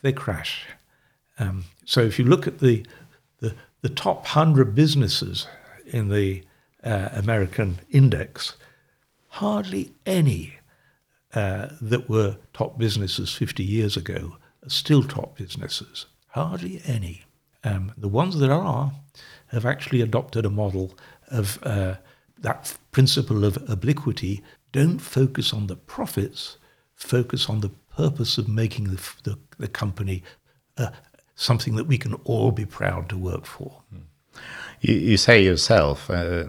they 0.00 0.12
crash. 0.12 0.66
Um, 1.38 1.64
so 1.84 2.00
if 2.00 2.18
you 2.18 2.24
look 2.24 2.46
at 2.46 2.60
the, 2.60 2.86
the, 3.40 3.54
the 3.82 3.88
top 3.88 4.22
100 4.22 4.74
businesses 4.74 5.46
in 5.86 6.08
the 6.08 6.42
uh, 6.82 7.10
American 7.12 7.80
index, 7.90 8.56
hardly 9.32 9.92
any 10.04 10.54
uh, 11.32 11.68
that 11.80 12.08
were 12.08 12.36
top 12.52 12.78
businesses 12.78 13.32
50 13.32 13.64
years 13.64 13.96
ago 13.96 14.36
are 14.62 14.68
still 14.68 15.02
top 15.02 15.38
businesses. 15.38 16.04
Hardly 16.28 16.82
any. 16.84 17.22
Um, 17.64 17.92
the 17.96 18.08
ones 18.08 18.38
that 18.38 18.50
are 18.50 18.92
have 19.48 19.64
actually 19.64 20.02
adopted 20.02 20.44
a 20.44 20.50
model 20.50 20.92
of 21.28 21.58
uh, 21.62 21.94
that 22.38 22.76
principle 22.90 23.44
of 23.44 23.56
obliquity. 23.70 24.42
Don't 24.70 24.98
focus 24.98 25.54
on 25.54 25.66
the 25.66 25.76
profits, 25.76 26.58
focus 26.94 27.48
on 27.48 27.60
the 27.60 27.70
purpose 27.96 28.36
of 28.36 28.48
making 28.48 28.84
the, 28.84 29.00
the, 29.24 29.38
the 29.58 29.68
company 29.68 30.22
uh, 30.76 30.90
something 31.36 31.76
that 31.76 31.84
we 31.84 31.96
can 31.96 32.14
all 32.24 32.50
be 32.50 32.66
proud 32.66 33.08
to 33.08 33.16
work 33.16 33.46
for. 33.46 33.82
You, 34.80 34.94
you 34.94 35.16
say 35.16 35.42
yourself 35.42 36.10
uh, 36.10 36.44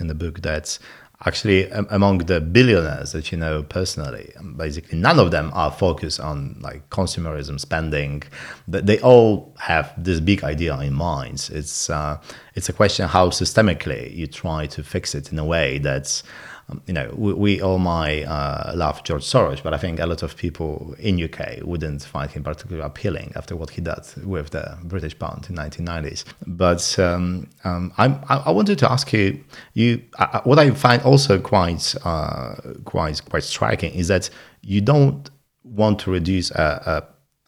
in 0.00 0.08
the 0.08 0.14
book 0.14 0.42
that 0.42 0.78
actually 1.26 1.68
among 1.70 2.18
the 2.18 2.40
billionaires 2.40 3.10
that 3.12 3.32
you 3.32 3.38
know 3.38 3.62
personally 3.64 4.32
basically 4.56 4.96
none 4.96 5.18
of 5.18 5.32
them 5.32 5.50
are 5.52 5.70
focused 5.70 6.20
on 6.20 6.56
like 6.60 6.88
consumerism 6.90 7.58
spending 7.58 8.22
but 8.68 8.86
they 8.86 9.00
all 9.00 9.52
have 9.58 9.92
this 10.02 10.20
big 10.20 10.44
idea 10.44 10.78
in 10.78 10.92
mind 10.92 11.50
it's 11.52 11.90
uh, 11.90 12.16
it's 12.54 12.68
a 12.68 12.72
question 12.72 13.08
how 13.08 13.30
systemically 13.30 14.14
you 14.14 14.28
try 14.28 14.64
to 14.66 14.82
fix 14.84 15.14
it 15.14 15.32
in 15.32 15.38
a 15.38 15.44
way 15.44 15.78
that's 15.78 16.22
um, 16.70 16.82
you 16.86 16.92
know, 16.92 17.12
we, 17.16 17.32
we 17.32 17.60
all 17.62 17.78
might 17.78 18.24
uh, 18.24 18.72
love 18.74 19.02
George 19.04 19.24
Soros, 19.24 19.62
but 19.62 19.72
I 19.72 19.78
think 19.78 20.00
a 20.00 20.06
lot 20.06 20.22
of 20.22 20.36
people 20.36 20.94
in 20.98 21.22
UK 21.22 21.60
wouldn't 21.62 22.02
find 22.02 22.30
him 22.30 22.42
particularly 22.42 22.84
appealing 22.84 23.32
after 23.36 23.56
what 23.56 23.70
he 23.70 23.80
did 23.80 24.04
with 24.24 24.50
the 24.50 24.78
British 24.84 25.18
pound 25.18 25.46
in 25.48 25.56
1990s. 25.56 26.24
But 26.46 26.98
um, 26.98 27.48
um, 27.64 27.92
i 27.96 28.06
I 28.28 28.50
wanted 28.50 28.78
to 28.80 28.90
ask 28.90 29.12
you, 29.12 29.42
you 29.72 30.02
uh, 30.18 30.40
what 30.42 30.58
I 30.58 30.70
find 30.72 31.00
also 31.02 31.40
quite 31.40 31.94
uh, 32.04 32.54
quite 32.84 33.24
quite 33.24 33.44
striking 33.44 33.94
is 33.94 34.08
that 34.08 34.28
you 34.62 34.80
don't 34.80 35.30
want 35.64 36.00
to 36.00 36.10
reduce 36.10 36.50
a, 36.50 37.06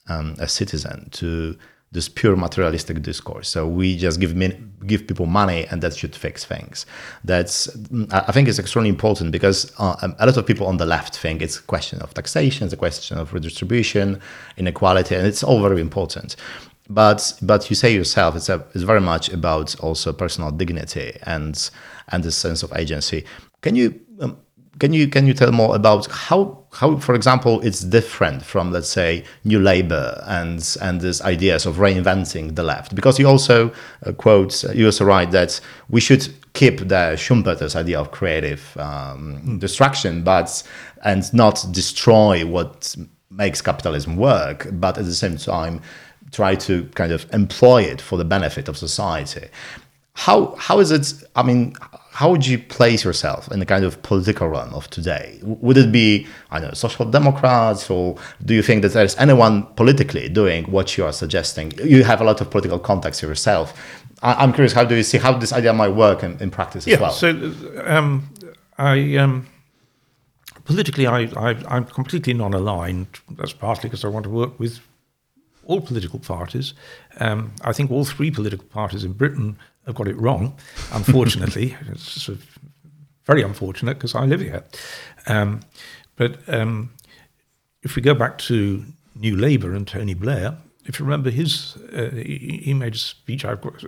a, 0.09 0.13
um, 0.13 0.37
a 0.39 0.49
citizen 0.49 1.09
to 1.11 1.57
this 1.93 2.09
pure 2.09 2.37
materialistic 2.37 3.03
discourse. 3.03 3.49
So 3.49 3.67
we 3.67 3.97
just 3.97 4.21
give 4.21 4.37
min- 4.37 4.73
give 4.87 5.07
people 5.09 5.27
money 5.27 5.67
and 5.71 5.83
that 5.83 5.97
should 5.97 6.15
fix 6.15 6.45
things. 6.45 6.87
That's 7.25 7.69
I 8.13 8.33
think 8.33 8.49
it's 8.49 8.61
extremely 8.61 8.91
important 8.91 9.33
because 9.33 9.73
uh, 9.79 9.97
a 10.19 10.27
lot 10.27 10.37
of 10.37 10.47
people 10.47 10.67
on 10.67 10.77
the 10.77 10.87
left 10.87 11.17
think 11.17 11.43
it's 11.43 11.59
a 11.59 11.63
question 11.63 12.01
of 12.01 12.15
taxation, 12.15 12.65
it's 12.65 12.75
a 12.75 12.77
question 12.77 13.19
of 13.19 13.35
redistribution, 13.35 14.21
inequality, 14.57 15.17
and 15.17 15.27
it's 15.27 15.43
all 15.43 15.61
very 15.61 15.81
important. 15.81 16.37
But 16.89 17.33
but 17.43 17.69
you 17.71 17.77
say 17.77 17.93
yourself, 17.93 18.37
it's 18.37 18.49
a, 18.49 18.65
it's 18.75 18.85
very 18.85 19.01
much 19.01 19.29
about 19.33 19.79
also 19.81 20.13
personal 20.13 20.53
dignity 20.53 21.19
and 21.25 21.71
and 22.09 22.23
the 22.23 22.31
sense 22.31 22.63
of 22.63 22.73
agency. 22.77 23.25
Can 23.63 23.75
you 23.75 24.01
um, 24.21 24.37
can 24.79 24.93
you 24.93 25.09
can 25.09 25.27
you 25.27 25.35
tell 25.35 25.53
more 25.53 25.75
about 25.75 26.07
how 26.07 26.65
how 26.73 26.97
for 26.97 27.15
example 27.15 27.61
it's 27.61 27.81
different 27.81 28.43
from 28.43 28.71
let's 28.71 28.89
say 28.89 29.25
New 29.45 29.59
Labour 29.59 30.23
and 30.27 30.77
and 30.81 31.01
these 31.01 31.21
ideas 31.23 31.67
of 31.67 31.77
reinventing 31.77 32.55
the 32.55 32.63
left? 32.63 32.95
Because 32.95 33.19
you 33.19 33.27
also 33.27 33.73
uh, 34.07 34.13
quote 34.13 34.63
you 34.75 34.87
also 34.87 35.05
write 35.05 35.33
that 35.33 35.61
we 35.89 36.01
should 36.01 36.29
keep 36.53 36.79
the 36.79 37.17
Schumpeter's 37.17 37.75
idea 37.75 38.01
of 38.01 38.11
creative 38.13 38.77
um, 38.79 39.59
destruction 39.59 40.23
but 40.23 40.63
and 41.05 41.33
not 41.35 41.65
destroy 41.73 42.47
what 42.47 42.95
makes 43.31 43.61
capitalism 43.61 44.17
work 44.17 44.69
but 44.73 44.99
at 44.99 45.05
the 45.05 45.15
same 45.15 45.37
time 45.37 45.81
try 46.33 46.55
to 46.55 46.85
kind 46.95 47.13
of 47.13 47.27
employ 47.35 47.83
it 47.83 48.01
for 48.01 48.17
the 48.17 48.25
benefit 48.25 48.69
of 48.69 48.77
society. 48.77 49.49
How 50.15 50.55
how 50.57 50.79
is 50.81 50.91
it 50.91 51.25
i 51.35 51.43
mean 51.43 51.75
how 52.13 52.31
would 52.31 52.47
you 52.47 52.59
place 52.59 53.05
yourself 53.05 53.51
in 53.53 53.61
the 53.61 53.67
kind 53.67 53.85
of 53.85 54.03
political 54.03 54.49
realm 54.49 54.75
of 54.75 54.91
today? 54.91 55.39
Would 55.43 55.77
it 55.77 55.93
be, 55.93 56.27
I 56.51 56.59
don't 56.59 56.69
know, 56.69 56.75
social 56.75 57.05
democrats, 57.05 57.89
or 57.89 58.17
do 58.45 58.53
you 58.55 58.63
think 58.63 58.83
that 58.83 58.93
there's 58.93 59.17
anyone 59.17 59.63
politically 59.75 60.29
doing 60.29 60.65
what 60.65 60.99
you 60.99 61.05
are 61.05 61.13
suggesting? 61.13 61.73
You 61.85 62.03
have 62.05 62.21
a 62.21 62.25
lot 62.25 62.41
of 62.41 62.51
political 62.51 62.79
contacts 62.79 63.23
yourself. 63.23 63.73
I'm 64.23 64.53
curious, 64.53 64.73
how 64.73 64.85
do 64.85 64.97
you 64.97 65.03
see 65.03 65.19
how 65.19 65.33
this 65.33 65.53
idea 65.53 65.73
might 65.73 65.91
work 65.91 66.23
in, 66.23 66.37
in 66.41 66.51
practice 66.51 66.87
yeah, 66.87 66.95
as 66.95 67.01
well? 67.01 67.13
So, 67.13 67.31
um, 67.87 68.29
I 68.77 69.17
um, 69.17 69.47
politically, 70.65 71.07
I, 71.07 71.21
I, 71.37 71.77
am 71.77 71.85
completely 71.85 72.35
non-aligned. 72.35 73.07
That's 73.31 73.53
partly 73.53 73.89
because 73.89 74.05
I 74.05 74.09
want 74.09 74.25
to 74.25 74.31
work 74.31 74.59
with 74.59 74.81
all 75.65 75.81
political 75.81 76.19
parties. 76.19 76.75
Um, 77.19 77.53
I 77.63 77.73
think 77.73 77.91
all 77.91 78.05
three 78.05 78.31
political 78.31 78.67
parties 78.67 79.05
in 79.05 79.13
Britain 79.13 79.57
have 79.91 79.97
got 79.97 80.09
it 80.09 80.19
wrong, 80.19 80.57
unfortunately. 80.93 81.77
it's 81.89 82.23
sort 82.23 82.39
of 82.39 82.59
very 83.25 83.43
unfortunate 83.43 83.95
because 83.95 84.15
I 84.15 84.25
live 84.25 84.41
here. 84.41 84.65
Um, 85.27 85.61
but 86.17 86.39
um, 86.49 86.93
if 87.83 87.97
we 87.97 88.03
go 88.03 88.15
back 88.15 88.39
to 88.39 88.85
New 89.15 89.37
Labour 89.37 89.75
and 89.75 89.87
Tony 89.87 90.15
Blair, 90.15 90.57
if 90.87 90.99
you 90.99 91.05
remember 91.05 91.31
his, 91.31 91.77
uh, 91.93 92.11
he, 92.13 92.61
he, 92.65 92.75
made 92.75 92.95
a 92.95 92.99
speech 92.99 93.45
I've 93.45 93.61
got, 93.61 93.85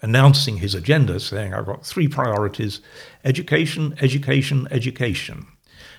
announcing 0.00 0.56
his 0.56 0.74
agenda, 0.74 1.20
saying, 1.20 1.54
I've 1.54 1.66
got 1.66 1.86
three 1.86 2.08
priorities 2.08 2.80
education, 3.24 3.94
education, 4.00 4.66
education. 4.70 5.46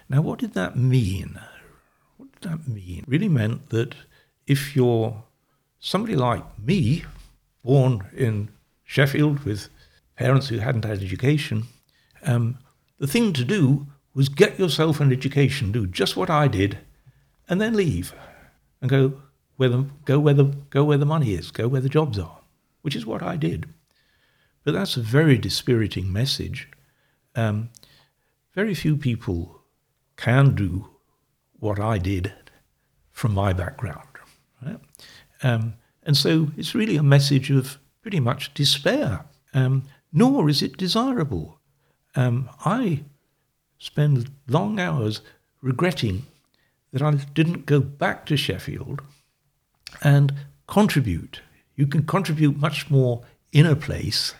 Now, 0.09 0.21
what 0.21 0.39
did 0.39 0.53
that 0.53 0.75
mean? 0.75 1.39
What 2.17 2.29
did 2.33 2.51
that 2.51 2.67
mean? 2.67 2.99
It 2.99 3.07
really 3.07 3.29
meant 3.29 3.69
that 3.69 3.95
if 4.45 4.75
you're 4.75 5.23
somebody 5.79 6.15
like 6.15 6.43
me, 6.59 7.05
born 7.63 8.05
in 8.15 8.49
Sheffield 8.93 9.39
with 9.39 9.69
parents 10.15 10.49
who 10.49 10.59
hadn't 10.59 10.85
had 10.85 11.01
education, 11.01 11.63
um, 12.27 12.59
the 12.99 13.07
thing 13.07 13.33
to 13.33 13.43
do 13.43 13.87
was 14.13 14.29
get 14.29 14.59
yourself 14.59 14.99
an 14.99 15.11
education, 15.11 15.71
do 15.71 15.87
just 15.87 16.15
what 16.15 16.29
I 16.29 16.47
did, 16.47 16.77
and 17.49 17.59
then 17.59 17.73
leave 17.73 18.13
and 18.81 18.91
go 18.91 19.13
where 19.57 19.69
the, 19.69 19.87
go 20.05 20.19
where 20.19 20.35
the, 20.35 20.43
go 20.69 20.83
where 20.83 20.99
the 20.99 21.07
money 21.07 21.33
is, 21.33 21.49
go 21.49 21.67
where 21.67 21.81
the 21.81 21.89
jobs 21.89 22.19
are, 22.19 22.41
which 22.83 22.95
is 22.95 23.03
what 23.03 23.23
I 23.23 23.35
did. 23.35 23.65
But 24.63 24.75
that's 24.75 24.95
a 24.95 25.01
very 25.01 25.39
dispiriting 25.39 26.13
message. 26.13 26.69
Um, 27.33 27.71
very 28.53 28.75
few 28.75 28.95
people 28.95 29.61
can 30.17 30.53
do 30.53 30.87
what 31.59 31.79
I 31.79 31.97
did 31.97 32.31
from 33.11 33.33
my 33.33 33.53
background. 33.53 34.09
Right? 34.63 34.79
Um, 35.41 35.73
and 36.03 36.15
so 36.15 36.51
it's 36.55 36.75
really 36.75 36.95
a 36.95 37.01
message 37.01 37.49
of 37.49 37.79
pretty 38.03 38.19
much 38.19 38.53
despair, 38.53 39.25
um, 39.53 39.83
nor 40.11 40.49
is 40.49 40.61
it 40.61 40.77
desirable. 40.77 41.57
Um, 42.15 42.49
I 42.63 43.03
spend 43.79 44.29
long 44.47 44.79
hours 44.79 45.21
regretting 45.61 46.25
that 46.91 47.01
I 47.01 47.11
didn't 47.11 47.65
go 47.65 47.79
back 47.79 48.25
to 48.27 48.37
Sheffield 48.37 49.01
and 50.03 50.33
contribute. 50.67 51.41
You 51.75 51.87
can 51.87 52.03
contribute 52.03 52.57
much 52.57 52.91
more 52.91 53.23
in 53.51 53.65
a 53.65 53.75
place 53.75 54.35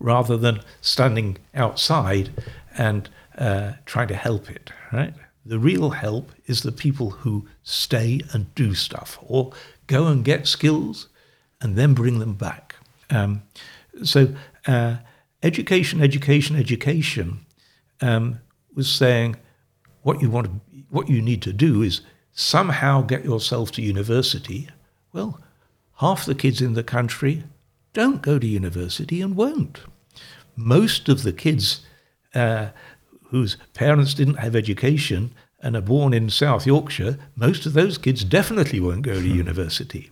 rather 0.00 0.36
than 0.36 0.60
standing 0.80 1.38
outside 1.54 2.30
and 2.76 3.08
uh, 3.38 3.72
trying 3.86 4.08
to 4.08 4.16
help 4.16 4.50
it, 4.50 4.72
right? 4.92 5.14
The 5.44 5.58
real 5.58 5.90
help 5.90 6.32
is 6.46 6.62
the 6.62 6.72
people 6.72 7.10
who 7.10 7.46
stay 7.62 8.20
and 8.32 8.52
do 8.54 8.74
stuff 8.74 9.18
or 9.22 9.52
go 9.86 10.06
and 10.06 10.24
get 10.24 10.46
skills 10.46 11.08
and 11.60 11.76
then 11.76 11.94
bring 11.94 12.18
them 12.18 12.34
back. 12.34 12.71
Um, 13.12 13.42
so, 14.02 14.34
uh, 14.66 14.96
education, 15.42 16.00
education, 16.00 16.56
education 16.56 17.44
um, 18.00 18.40
was 18.74 18.90
saying 18.90 19.36
what 20.02 20.22
you 20.22 20.30
want 20.30 20.46
to, 20.46 20.52
what 20.90 21.08
you 21.08 21.20
need 21.20 21.42
to 21.42 21.52
do 21.52 21.82
is 21.82 22.00
somehow 22.32 23.02
get 23.02 23.24
yourself 23.24 23.70
to 23.72 23.82
university. 23.82 24.68
Well, 25.12 25.40
half 26.00 26.24
the 26.24 26.34
kids 26.34 26.60
in 26.60 26.74
the 26.74 26.82
country 26.82 27.44
don't 27.92 28.22
go 28.22 28.38
to 28.38 28.46
university 28.46 29.20
and 29.20 29.36
won't. 29.36 29.80
Most 30.56 31.08
of 31.08 31.22
the 31.22 31.32
kids 31.32 31.82
uh, 32.34 32.68
whose 33.24 33.56
parents 33.74 34.14
didn't 34.14 34.36
have 34.36 34.56
education 34.56 35.34
and 35.62 35.76
are 35.76 35.82
born 35.82 36.12
in 36.12 36.28
South 36.30 36.66
Yorkshire, 36.66 37.18
most 37.36 37.66
of 37.66 37.72
those 37.72 37.98
kids 37.98 38.24
definitely 38.24 38.80
won't 38.80 39.02
go 39.02 39.14
to 39.14 39.20
hmm. 39.20 39.36
university. 39.36 40.10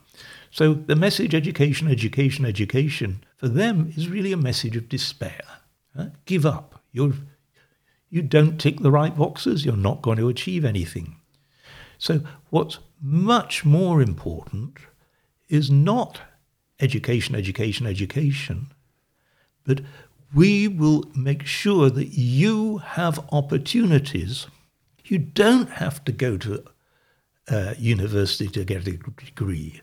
So 0.50 0.74
the 0.74 0.96
message 0.96 1.34
education, 1.34 1.88
education, 1.88 2.44
education 2.44 3.24
for 3.36 3.48
them 3.48 3.92
is 3.96 4.08
really 4.08 4.32
a 4.32 4.36
message 4.36 4.76
of 4.76 4.88
despair. 4.88 5.42
Give 6.24 6.46
up. 6.46 6.82
You're, 6.92 7.14
you 8.08 8.22
don't 8.22 8.58
tick 8.58 8.80
the 8.80 8.90
right 8.90 9.16
boxes, 9.16 9.64
you're 9.64 9.76
not 9.76 10.02
going 10.02 10.18
to 10.18 10.28
achieve 10.28 10.64
anything. 10.64 11.16
So, 11.98 12.22
what's 12.48 12.78
much 13.00 13.64
more 13.64 14.00
important 14.00 14.78
is 15.48 15.70
not 15.70 16.20
education, 16.80 17.34
education, 17.34 17.86
education, 17.86 18.68
but 19.64 19.82
we 20.34 20.68
will 20.68 21.04
make 21.14 21.44
sure 21.44 21.90
that 21.90 22.08
you 22.08 22.78
have 22.78 23.26
opportunities. 23.32 24.46
You 25.04 25.18
don't 25.18 25.70
have 25.70 26.02
to 26.04 26.12
go 26.12 26.36
to 26.38 26.64
uh, 27.48 27.74
university 27.78 28.48
to 28.48 28.64
get 28.64 28.86
a 28.86 28.92
degree. 28.92 29.80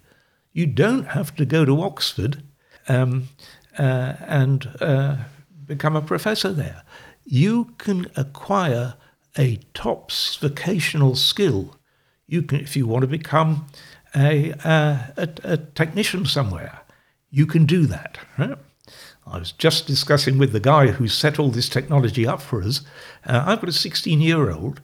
You 0.58 0.65
don't 0.65 1.10
have 1.10 1.36
to 1.36 1.46
go 1.46 1.65
to 1.65 1.84
Oxford 1.84 2.41
um, 2.88 3.30
uh, 3.78 4.13
and 4.22 4.67
uh, 4.82 5.17
become 5.67 5.96
a 5.96 6.02
professor 6.02 6.52
there. 6.52 6.82
You 7.26 7.76
can 7.78 8.08
acquire 8.15 8.96
a 9.38 9.60
top 9.76 10.12
vocational 10.39 11.13
skill. 11.15 11.76
You 12.26 12.41
can, 12.41 12.60
if 12.60 12.76
you 12.76 12.88
want 12.88 13.04
to 13.04 13.08
become 13.08 13.67
a, 14.15 14.50
a, 14.65 15.30
a 15.43 15.58
technician 15.58 16.26
somewhere, 16.26 16.80
you 17.30 17.46
can 17.46 17.67
do 17.67 17.86
that. 17.86 18.17
Right? 18.39 18.58
I 19.28 19.38
was 19.38 19.52
just 19.52 19.86
discussing 19.86 20.39
with 20.39 20.54
the 20.54 20.60
guy 20.60 20.88
who 20.88 21.08
set 21.08 21.38
all 21.38 21.52
this 21.52 21.70
technology 21.70 22.26
up 22.26 22.41
for 22.41 22.63
us. 22.63 22.82
Uh, 23.28 23.43
I've 23.46 23.62
got 23.62 23.70
a 23.70 23.74
16 23.74 24.22
year 24.22 24.50
old, 24.50 24.82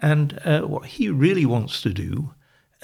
and 0.00 0.38
uh, 0.44 0.60
what 0.60 0.86
he 0.86 1.08
really 1.10 1.44
wants 1.44 1.82
to 1.82 1.92
do 1.92 2.32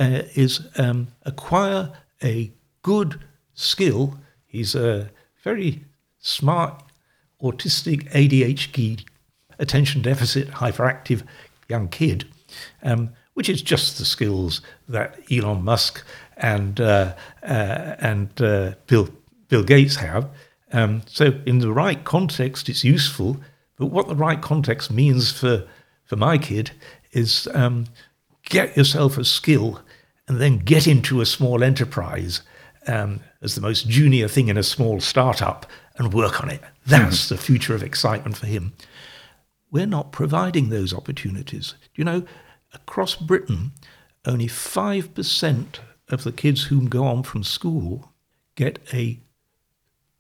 uh, 0.01 0.23
is 0.35 0.67
um, 0.77 1.07
acquire 1.25 1.93
a 2.23 2.53
good 2.83 3.21
skill. 3.55 4.19
He's 4.47 4.75
a 4.75 5.11
very 5.43 5.85
smart, 6.19 6.83
autistic, 7.43 8.11
ADHD, 8.13 9.05
attention 9.59 10.03
deficit, 10.03 10.49
hyperactive 10.49 11.23
young 11.69 11.89
kid, 11.89 12.27
um, 12.83 13.11
which 13.35 13.49
is 13.49 13.63
just 13.63 13.99
the 13.99 14.05
skills 14.05 14.61
that 14.89 15.19
Elon 15.31 15.63
Musk 15.63 16.05
and 16.37 16.81
uh, 16.81 17.15
uh, 17.43 17.97
and 17.99 18.41
uh, 18.41 18.73
Bill 18.87 19.09
Bill 19.49 19.63
Gates 19.63 19.97
have. 19.97 20.29
Um, 20.73 21.03
so, 21.07 21.41
in 21.47 21.59
the 21.59 21.73
right 21.73 22.03
context, 22.05 22.69
it's 22.69 22.85
useful. 22.85 23.39
But 23.77 23.87
what 23.87 24.09
the 24.09 24.15
right 24.15 24.41
context 24.41 24.91
means 24.91 25.33
for 25.33 25.67
for 26.05 26.17
my 26.17 26.39
kid 26.39 26.73
is 27.13 27.49
um, 27.55 27.87
get 28.45 28.77
yourself 28.77 29.19
a 29.19 29.25
skill 29.25 29.81
and 30.33 30.41
then 30.41 30.59
get 30.59 30.87
into 30.87 31.21
a 31.21 31.27
small 31.27 31.63
enterprise 31.63 32.41
um, 32.87 33.21
as 33.43 33.55
the 33.55 33.61
most 33.61 33.87
junior 33.87 34.29
thing 34.29 34.49
in 34.49 34.57
a 34.57 34.63
small 34.63 34.99
startup 34.99 35.67
and 35.99 36.15
work 36.15 36.43
on 36.43 36.49
it. 36.49 36.63
That's 36.87 37.27
mm-hmm. 37.27 37.35
the 37.35 37.41
future 37.41 37.75
of 37.75 37.83
excitement 37.83 38.39
for 38.39 38.47
him. 38.47 38.73
We're 39.71 39.87
not 39.87 40.11
providing 40.11 40.69
those 40.71 40.95
opportunities. 40.95 41.75
You 41.95 42.05
know, 42.05 42.25
across 42.73 43.15
Britain, 43.15 43.73
only 44.25 44.47
5% 44.47 45.79
of 46.09 46.25
the 46.25 46.33
kids 46.33 46.65
who 46.65 46.89
go 46.89 47.05
on 47.05 47.23
from 47.23 47.45
school 47.45 48.13
get 48.55 48.79
a 48.93 49.21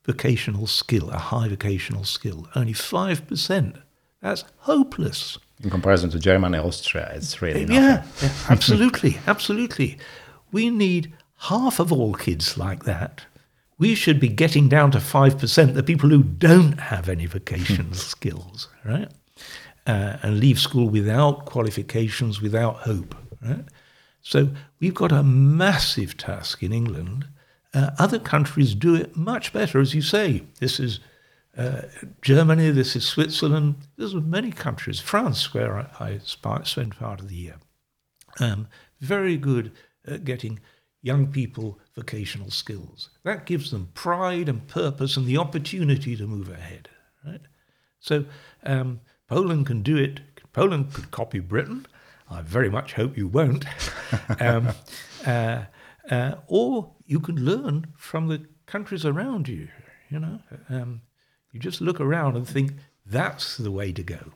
vocational 0.04 0.66
skill, 0.66 1.10
a 1.10 1.18
high 1.18 1.48
vocational 1.48 2.04
skill. 2.04 2.48
Only 2.54 2.74
5%. 2.74 3.82
That's 4.20 4.44
hopeless 4.58 5.38
in 5.62 5.70
comparison 5.70 6.10
to 6.10 6.18
Germany, 6.18 6.58
Austria, 6.58 7.10
it's 7.14 7.40
really 7.40 7.64
yeah, 7.64 8.04
yeah, 8.22 8.30
absolutely, 8.48 9.18
absolutely. 9.26 9.98
We 10.50 10.70
need 10.70 11.12
half 11.38 11.78
of 11.78 11.92
all 11.92 12.14
kids 12.14 12.58
like 12.58 12.84
that. 12.84 13.26
We 13.78 13.94
should 13.94 14.20
be 14.20 14.28
getting 14.28 14.68
down 14.68 14.90
to 14.92 15.00
five 15.00 15.38
percent 15.38 15.74
the 15.74 15.82
people 15.82 16.08
who 16.08 16.22
don't 16.22 16.78
have 16.78 17.08
any 17.08 17.26
vocational 17.26 17.94
skills, 18.12 18.68
right? 18.84 19.10
uh, 19.86 20.16
and 20.22 20.38
leave 20.38 20.58
school 20.58 20.88
without 20.88 21.44
qualifications, 21.44 22.40
without 22.40 22.76
hope. 22.76 23.14
Right? 23.40 23.64
So 24.22 24.50
we've 24.80 24.94
got 24.94 25.12
a 25.12 25.22
massive 25.22 26.16
task 26.16 26.62
in 26.62 26.72
England. 26.72 27.26
Uh, 27.74 27.90
other 27.98 28.18
countries 28.18 28.74
do 28.74 28.94
it 28.94 29.16
much 29.16 29.52
better, 29.52 29.80
as 29.80 29.94
you 29.94 30.02
say. 30.02 30.42
This 30.60 30.78
is 30.78 31.00
uh, 31.56 31.82
Germany, 32.22 32.70
this 32.70 32.96
is 32.96 33.04
Switzerland, 33.04 33.76
there's 33.96 34.14
many 34.14 34.50
countries, 34.50 35.00
France, 35.00 35.52
where 35.52 35.76
I, 36.00 36.04
I 36.04 36.18
spend 36.18 36.96
part 36.96 37.20
of 37.20 37.28
the 37.28 37.36
year. 37.36 37.56
Um, 38.40 38.68
very 39.00 39.36
good 39.36 39.72
at 40.06 40.24
getting 40.24 40.60
young 41.02 41.26
people 41.26 41.78
vocational 41.94 42.50
skills. 42.50 43.10
That 43.24 43.44
gives 43.44 43.70
them 43.70 43.90
pride 43.94 44.48
and 44.48 44.66
purpose 44.66 45.16
and 45.16 45.26
the 45.26 45.36
opportunity 45.36 46.16
to 46.16 46.26
move 46.26 46.48
ahead. 46.48 46.88
Right? 47.26 47.40
So 48.00 48.24
um, 48.62 49.00
Poland 49.28 49.66
can 49.66 49.82
do 49.82 49.96
it. 49.96 50.20
Poland 50.52 50.92
could 50.92 51.10
copy 51.10 51.40
Britain. 51.40 51.86
I 52.30 52.40
very 52.40 52.70
much 52.70 52.94
hope 52.94 53.16
you 53.16 53.28
won't. 53.28 53.66
um, 54.40 54.70
uh, 55.26 55.64
uh, 56.10 56.34
or 56.46 56.92
you 57.04 57.20
can 57.20 57.44
learn 57.44 57.88
from 57.96 58.28
the 58.28 58.46
countries 58.66 59.04
around 59.04 59.48
you. 59.48 59.68
You 60.08 60.20
know, 60.20 60.40
um, 60.68 61.02
you 61.52 61.60
just 61.60 61.80
look 61.80 62.00
around 62.00 62.36
and 62.36 62.48
think 62.48 62.72
that's 63.06 63.56
the 63.56 63.70
way 63.70 63.92
to 63.92 64.02
go. 64.02 64.32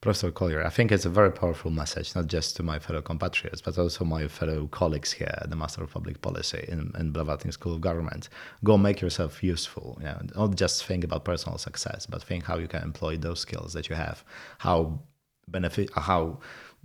Professor 0.00 0.30
Collier, 0.30 0.64
I 0.64 0.68
think 0.68 0.92
it's 0.92 1.04
a 1.04 1.10
very 1.10 1.32
powerful 1.32 1.70
message, 1.70 2.14
not 2.14 2.26
just 2.26 2.54
to 2.56 2.62
my 2.62 2.78
fellow 2.78 3.02
compatriots, 3.02 3.60
but 3.60 3.76
also 3.78 4.04
my 4.04 4.28
fellow 4.28 4.68
colleagues 4.68 5.10
here 5.10 5.34
at 5.40 5.50
the 5.50 5.56
Master 5.56 5.82
of 5.82 5.90
Public 5.90 6.20
Policy 6.20 6.64
in, 6.68 6.92
in 6.98 7.12
Blavatnik 7.12 7.52
School 7.52 7.74
of 7.74 7.80
Government. 7.80 8.28
Go 8.62 8.76
make 8.76 9.00
yourself 9.00 9.42
useful. 9.42 9.96
You 10.00 10.06
know, 10.06 10.20
not 10.36 10.54
just 10.54 10.84
think 10.84 11.02
about 11.02 11.24
personal 11.24 11.58
success, 11.58 12.06
but 12.06 12.22
think 12.22 12.44
how 12.44 12.58
you 12.58 12.68
can 12.68 12.82
employ 12.82 13.16
those 13.16 13.40
skills 13.40 13.72
that 13.72 13.88
you 13.88 13.96
have, 13.96 14.22
how 14.58 15.00
benefit, 15.48 15.90
how 15.94 16.38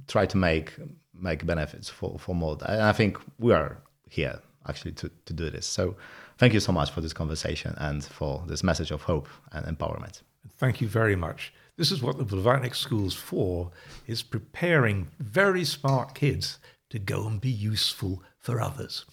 try 0.08 0.26
to 0.26 0.38
make 0.38 0.74
make 1.14 1.46
benefits 1.46 1.90
for, 1.90 2.18
for 2.18 2.34
more. 2.34 2.58
And 2.66 2.82
I 2.82 2.94
think 2.94 3.18
we 3.38 3.54
are 3.54 3.78
here 4.10 4.40
actually 4.68 4.94
to, 4.94 5.12
to 5.26 5.34
do 5.34 5.50
this. 5.50 5.68
So 5.68 5.96
thank 6.42 6.56
you 6.56 6.60
so 6.60 6.72
much 6.72 6.90
for 6.90 7.02
this 7.02 7.14
conversation 7.14 7.76
and 7.78 8.04
for 8.04 8.44
this 8.48 8.64
message 8.64 8.90
of 8.90 9.04
hope 9.04 9.30
and 9.52 9.64
empowerment. 9.66 10.24
Thank 10.58 10.82
you 10.82 10.88
very 10.88 11.16
much. 11.16 11.54
This 11.78 11.92
is 11.92 12.02
what 12.02 12.18
the 12.18 12.26
Blavatnik 12.26 12.74
School's 12.74 13.14
for, 13.14 13.70
is 14.08 14.24
preparing 14.24 15.08
very 15.20 15.64
smart 15.64 16.16
kids 16.16 16.58
to 16.90 16.98
go 16.98 17.28
and 17.28 17.40
be 17.40 17.52
useful 17.52 18.24
for 18.40 18.60
others. 18.60 19.06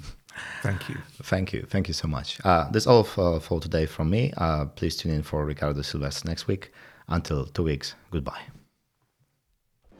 Thank 0.63 0.89
you. 0.89 0.97
Thank 1.23 1.53
you. 1.53 1.67
Thank 1.69 1.87
you 1.89 1.95
so 1.95 2.09
much. 2.09 2.41
Uh, 2.47 2.71
that's 2.71 2.87
all 2.87 3.05
for, 3.05 3.41
for 3.41 3.61
today 3.61 3.85
from 3.85 4.09
me. 4.09 4.33
Uh, 4.39 4.65
please 4.65 4.97
tune 4.97 5.13
in 5.13 5.23
for 5.23 5.45
Ricardo 5.45 5.83
Silvestre 5.83 6.27
next 6.27 6.47
week. 6.47 6.73
Until 7.09 7.45
two 7.45 7.65
weeks, 7.65 7.95
goodbye. 8.11 8.41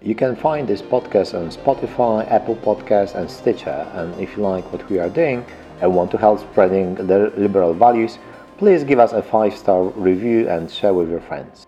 You 0.01 0.15
can 0.15 0.35
find 0.35 0.67
this 0.67 0.81
podcast 0.81 1.35
on 1.39 1.51
Spotify, 1.51 2.31
Apple 2.31 2.57
Podcasts, 2.57 3.15
and 3.15 3.31
Stitcher. 3.31 3.87
And 3.93 4.19
if 4.19 4.35
you 4.35 4.43
like 4.43 4.73
what 4.73 4.89
we 4.89 4.99
are 4.99 5.11
doing 5.11 5.45
and 5.81 5.95
want 5.95 6.11
to 6.11 6.19
help 6.19 6.41
spreading 6.41 6.95
the 6.95 7.33
liberal 7.37 7.73
values, 7.75 8.19
please 8.57 8.85
give 8.85 8.99
us 8.99 9.13
a 9.13 9.23
five 9.23 9.57
star 9.57 9.85
review 9.85 10.49
and 10.49 10.71
share 10.71 10.95
with 10.95 11.11
your 11.11 11.21
friends. 11.21 11.67